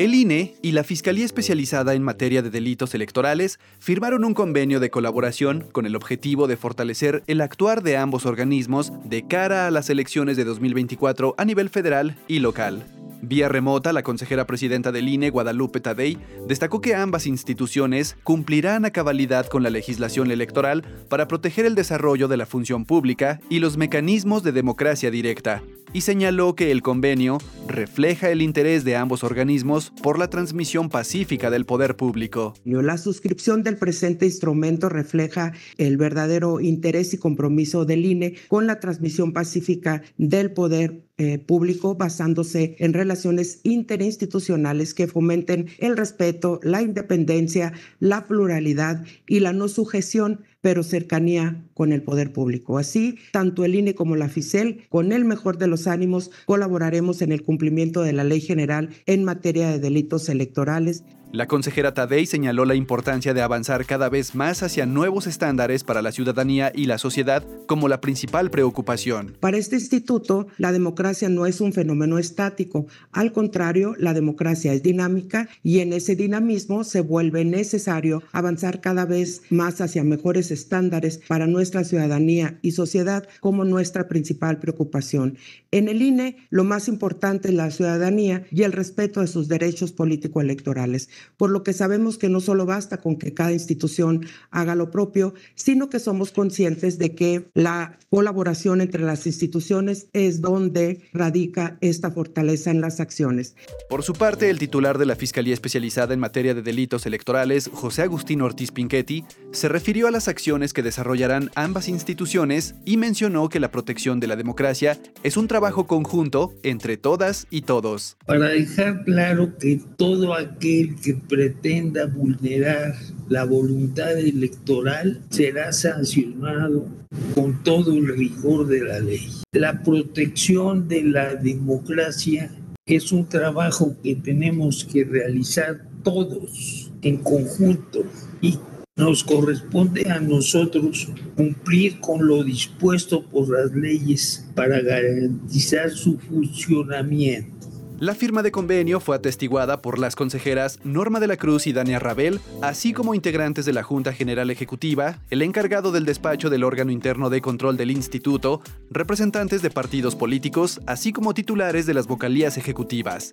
El 0.00 0.14
INE 0.14 0.54
y 0.62 0.72
la 0.72 0.82
Fiscalía 0.82 1.26
Especializada 1.26 1.92
en 1.92 2.02
Materia 2.02 2.40
de 2.40 2.48
Delitos 2.48 2.94
Electorales 2.94 3.60
firmaron 3.78 4.24
un 4.24 4.32
convenio 4.32 4.80
de 4.80 4.88
colaboración 4.88 5.66
con 5.72 5.84
el 5.84 5.94
objetivo 5.94 6.46
de 6.46 6.56
fortalecer 6.56 7.22
el 7.26 7.42
actuar 7.42 7.82
de 7.82 7.98
ambos 7.98 8.24
organismos 8.24 8.94
de 9.04 9.26
cara 9.26 9.66
a 9.66 9.70
las 9.70 9.90
elecciones 9.90 10.38
de 10.38 10.44
2024 10.44 11.34
a 11.36 11.44
nivel 11.44 11.68
federal 11.68 12.16
y 12.28 12.38
local. 12.38 12.82
Vía 13.22 13.48
remota, 13.48 13.92
la 13.92 14.02
consejera 14.02 14.46
presidenta 14.46 14.92
del 14.92 15.08
INE, 15.08 15.30
Guadalupe 15.30 15.80
Tadei, 15.80 16.18
destacó 16.48 16.80
que 16.80 16.94
ambas 16.94 17.26
instituciones 17.26 18.16
cumplirán 18.24 18.84
a 18.84 18.90
cabalidad 18.90 19.46
con 19.46 19.62
la 19.62 19.70
legislación 19.70 20.30
electoral 20.30 20.84
para 21.08 21.28
proteger 21.28 21.66
el 21.66 21.74
desarrollo 21.74 22.28
de 22.28 22.38
la 22.38 22.46
función 22.46 22.84
pública 22.84 23.40
y 23.50 23.58
los 23.58 23.76
mecanismos 23.76 24.42
de 24.42 24.52
democracia 24.52 25.10
directa, 25.10 25.62
y 25.92 26.02
señaló 26.02 26.54
que 26.54 26.70
el 26.70 26.82
convenio 26.82 27.38
refleja 27.66 28.30
el 28.30 28.42
interés 28.42 28.84
de 28.84 28.96
ambos 28.96 29.24
organismos 29.24 29.92
por 30.02 30.18
la 30.18 30.30
transmisión 30.30 30.88
pacífica 30.88 31.50
del 31.50 31.66
poder 31.66 31.96
público. 31.96 32.54
La 32.64 32.96
suscripción 32.96 33.62
del 33.62 33.76
presente 33.76 34.26
instrumento 34.26 34.88
refleja 34.88 35.52
el 35.78 35.96
verdadero 35.96 36.60
interés 36.60 37.12
y 37.14 37.18
compromiso 37.18 37.84
del 37.84 38.06
INE 38.06 38.36
con 38.48 38.66
la 38.66 38.80
transmisión 38.80 39.32
pacífica 39.32 40.02
del 40.16 40.52
poder 40.52 41.02
eh, 41.22 41.38
público 41.38 41.96
basándose 41.96 42.76
en 42.78 42.94
relaciones 42.94 43.60
interinstitucionales 43.62 44.94
que 44.94 45.06
fomenten 45.06 45.66
el 45.76 45.98
respeto, 45.98 46.60
la 46.62 46.80
independencia, 46.80 47.74
la 47.98 48.26
pluralidad 48.26 49.04
y 49.28 49.40
la 49.40 49.52
no 49.52 49.68
sujeción 49.68 50.40
pero 50.62 50.82
cercanía 50.82 51.62
con 51.74 51.92
el 51.92 52.02
poder 52.02 52.32
público. 52.32 52.78
Así, 52.78 53.18
tanto 53.32 53.66
el 53.66 53.74
INE 53.74 53.94
como 53.94 54.16
la 54.16 54.30
FICEL, 54.30 54.86
con 54.88 55.12
el 55.12 55.26
mejor 55.26 55.58
de 55.58 55.66
los 55.66 55.86
ánimos, 55.86 56.30
colaboraremos 56.46 57.20
en 57.20 57.32
el 57.32 57.42
cumplimiento 57.42 58.00
de 58.00 58.14
la 58.14 58.24
ley 58.24 58.40
general 58.40 58.88
en 59.04 59.24
materia 59.24 59.68
de 59.70 59.78
delitos 59.78 60.26
electorales 60.30 61.04
La 61.32 61.46
consejera 61.46 61.94
Tadei 61.94 62.26
señaló 62.26 62.64
la 62.64 62.74
importancia 62.74 63.32
de 63.32 63.40
avanzar 63.40 63.86
cada 63.86 64.08
vez 64.08 64.34
más 64.34 64.64
hacia 64.64 64.84
nuevos 64.84 65.28
estándares 65.28 65.84
para 65.84 66.02
la 66.02 66.10
ciudadanía 66.10 66.72
y 66.74 66.86
la 66.86 66.98
sociedad 66.98 67.44
como 67.66 67.86
la 67.86 68.00
principal 68.00 68.50
preocupación. 68.50 69.36
Para 69.38 69.56
este 69.56 69.76
instituto, 69.76 70.48
la 70.58 70.72
democracia 70.72 71.28
no 71.28 71.46
es 71.46 71.60
un 71.60 71.72
fenómeno 71.72 72.18
estático, 72.18 72.88
al 73.12 73.30
contrario, 73.30 73.94
la 73.96 74.12
democracia 74.12 74.72
es 74.72 74.82
dinámica 74.82 75.48
y 75.62 75.78
en 75.78 75.92
ese 75.92 76.16
dinamismo 76.16 76.82
se 76.82 77.00
vuelve 77.00 77.44
necesario 77.44 78.24
avanzar 78.32 78.80
cada 78.80 79.04
vez 79.04 79.42
más 79.50 79.80
hacia 79.80 80.02
mejores 80.02 80.50
estándares 80.50 81.20
para 81.28 81.46
nuestra 81.46 81.84
ciudadanía 81.84 82.58
y 82.60 82.72
sociedad 82.72 83.28
como 83.38 83.64
nuestra 83.64 84.08
principal 84.08 84.58
preocupación. 84.58 85.38
En 85.70 85.88
el 85.88 86.02
INE, 86.02 86.38
lo 86.50 86.64
más 86.64 86.88
importante 86.88 87.50
es 87.50 87.54
la 87.54 87.70
ciudadanía 87.70 88.44
y 88.50 88.64
el 88.64 88.72
respeto 88.72 89.20
de 89.20 89.28
sus 89.28 89.46
derechos 89.46 89.92
político-electorales 89.92 91.08
por 91.36 91.50
lo 91.50 91.62
que 91.62 91.72
sabemos 91.72 92.18
que 92.18 92.28
no 92.28 92.40
solo 92.40 92.66
basta 92.66 92.98
con 92.98 93.16
que 93.16 93.34
cada 93.34 93.52
institución 93.52 94.26
haga 94.50 94.74
lo 94.74 94.90
propio, 94.90 95.34
sino 95.54 95.88
que 95.90 95.98
somos 95.98 96.32
conscientes 96.32 96.98
de 96.98 97.14
que 97.14 97.50
la 97.54 97.98
colaboración 98.10 98.80
entre 98.80 99.02
las 99.02 99.26
instituciones 99.26 100.08
es 100.12 100.40
donde 100.40 101.02
radica 101.12 101.78
esta 101.80 102.10
fortaleza 102.10 102.70
en 102.70 102.80
las 102.80 103.00
acciones. 103.00 103.54
Por 103.88 104.02
su 104.02 104.12
parte, 104.12 104.50
el 104.50 104.58
titular 104.58 104.98
de 104.98 105.06
la 105.06 105.16
Fiscalía 105.16 105.54
Especializada 105.54 106.14
en 106.14 106.20
Materia 106.20 106.54
de 106.54 106.62
Delitos 106.62 107.06
Electorales, 107.06 107.70
José 107.72 108.02
Agustín 108.02 108.42
Ortiz 108.42 108.72
Pinchetti, 108.72 109.24
se 109.52 109.68
refirió 109.68 110.08
a 110.08 110.10
las 110.10 110.28
acciones 110.28 110.72
que 110.72 110.82
desarrollarán 110.82 111.50
ambas 111.54 111.88
instituciones 111.88 112.74
y 112.84 112.96
mencionó 112.96 113.48
que 113.48 113.60
la 113.60 113.70
protección 113.70 114.20
de 114.20 114.26
la 114.26 114.36
democracia 114.36 114.98
es 115.22 115.36
un 115.36 115.48
trabajo 115.48 115.86
conjunto 115.86 116.54
entre 116.62 116.96
todas 116.96 117.46
y 117.50 117.62
todos. 117.62 118.16
Para 118.26 118.48
dejar 118.48 119.04
claro 119.04 119.56
que 119.58 119.80
todo 119.96 120.34
aquel 120.34 120.96
pretenda 121.14 122.06
vulnerar 122.06 122.94
la 123.28 123.44
voluntad 123.44 124.18
electoral 124.18 125.20
será 125.30 125.72
sancionado 125.72 126.86
con 127.34 127.62
todo 127.62 127.92
el 127.92 128.08
rigor 128.16 128.66
de 128.66 128.84
la 128.84 129.00
ley. 129.00 129.28
La 129.52 129.82
protección 129.82 130.88
de 130.88 131.04
la 131.04 131.34
democracia 131.34 132.50
es 132.86 133.12
un 133.12 133.28
trabajo 133.28 133.96
que 134.02 134.16
tenemos 134.16 134.84
que 134.84 135.04
realizar 135.04 135.86
todos 136.02 136.90
en 137.02 137.18
conjunto 137.18 138.04
y 138.40 138.58
nos 138.96 139.24
corresponde 139.24 140.10
a 140.10 140.20
nosotros 140.20 141.08
cumplir 141.36 142.00
con 142.00 142.26
lo 142.26 142.44
dispuesto 142.44 143.22
por 143.24 143.48
las 143.48 143.74
leyes 143.74 144.46
para 144.54 144.80
garantizar 144.80 145.90
su 145.90 146.18
funcionamiento. 146.18 147.69
La 148.00 148.14
firma 148.14 148.42
de 148.42 148.50
convenio 148.50 148.98
fue 148.98 149.16
atestiguada 149.16 149.82
por 149.82 149.98
las 149.98 150.16
consejeras 150.16 150.78
Norma 150.84 151.20
de 151.20 151.26
la 151.26 151.36
Cruz 151.36 151.66
y 151.66 151.74
Dania 151.74 151.98
Rabel, 151.98 152.40
así 152.62 152.94
como 152.94 153.14
integrantes 153.14 153.66
de 153.66 153.74
la 153.74 153.82
Junta 153.82 154.14
General 154.14 154.48
Ejecutiva, 154.48 155.18
el 155.28 155.42
encargado 155.42 155.92
del 155.92 156.06
despacho 156.06 156.48
del 156.48 156.64
órgano 156.64 156.92
interno 156.92 157.28
de 157.28 157.42
control 157.42 157.76
del 157.76 157.90
instituto, 157.90 158.62
representantes 158.88 159.60
de 159.60 159.68
partidos 159.68 160.16
políticos, 160.16 160.80
así 160.86 161.12
como 161.12 161.34
titulares 161.34 161.84
de 161.84 161.92
las 161.92 162.06
vocalías 162.06 162.56
ejecutivas. 162.56 163.32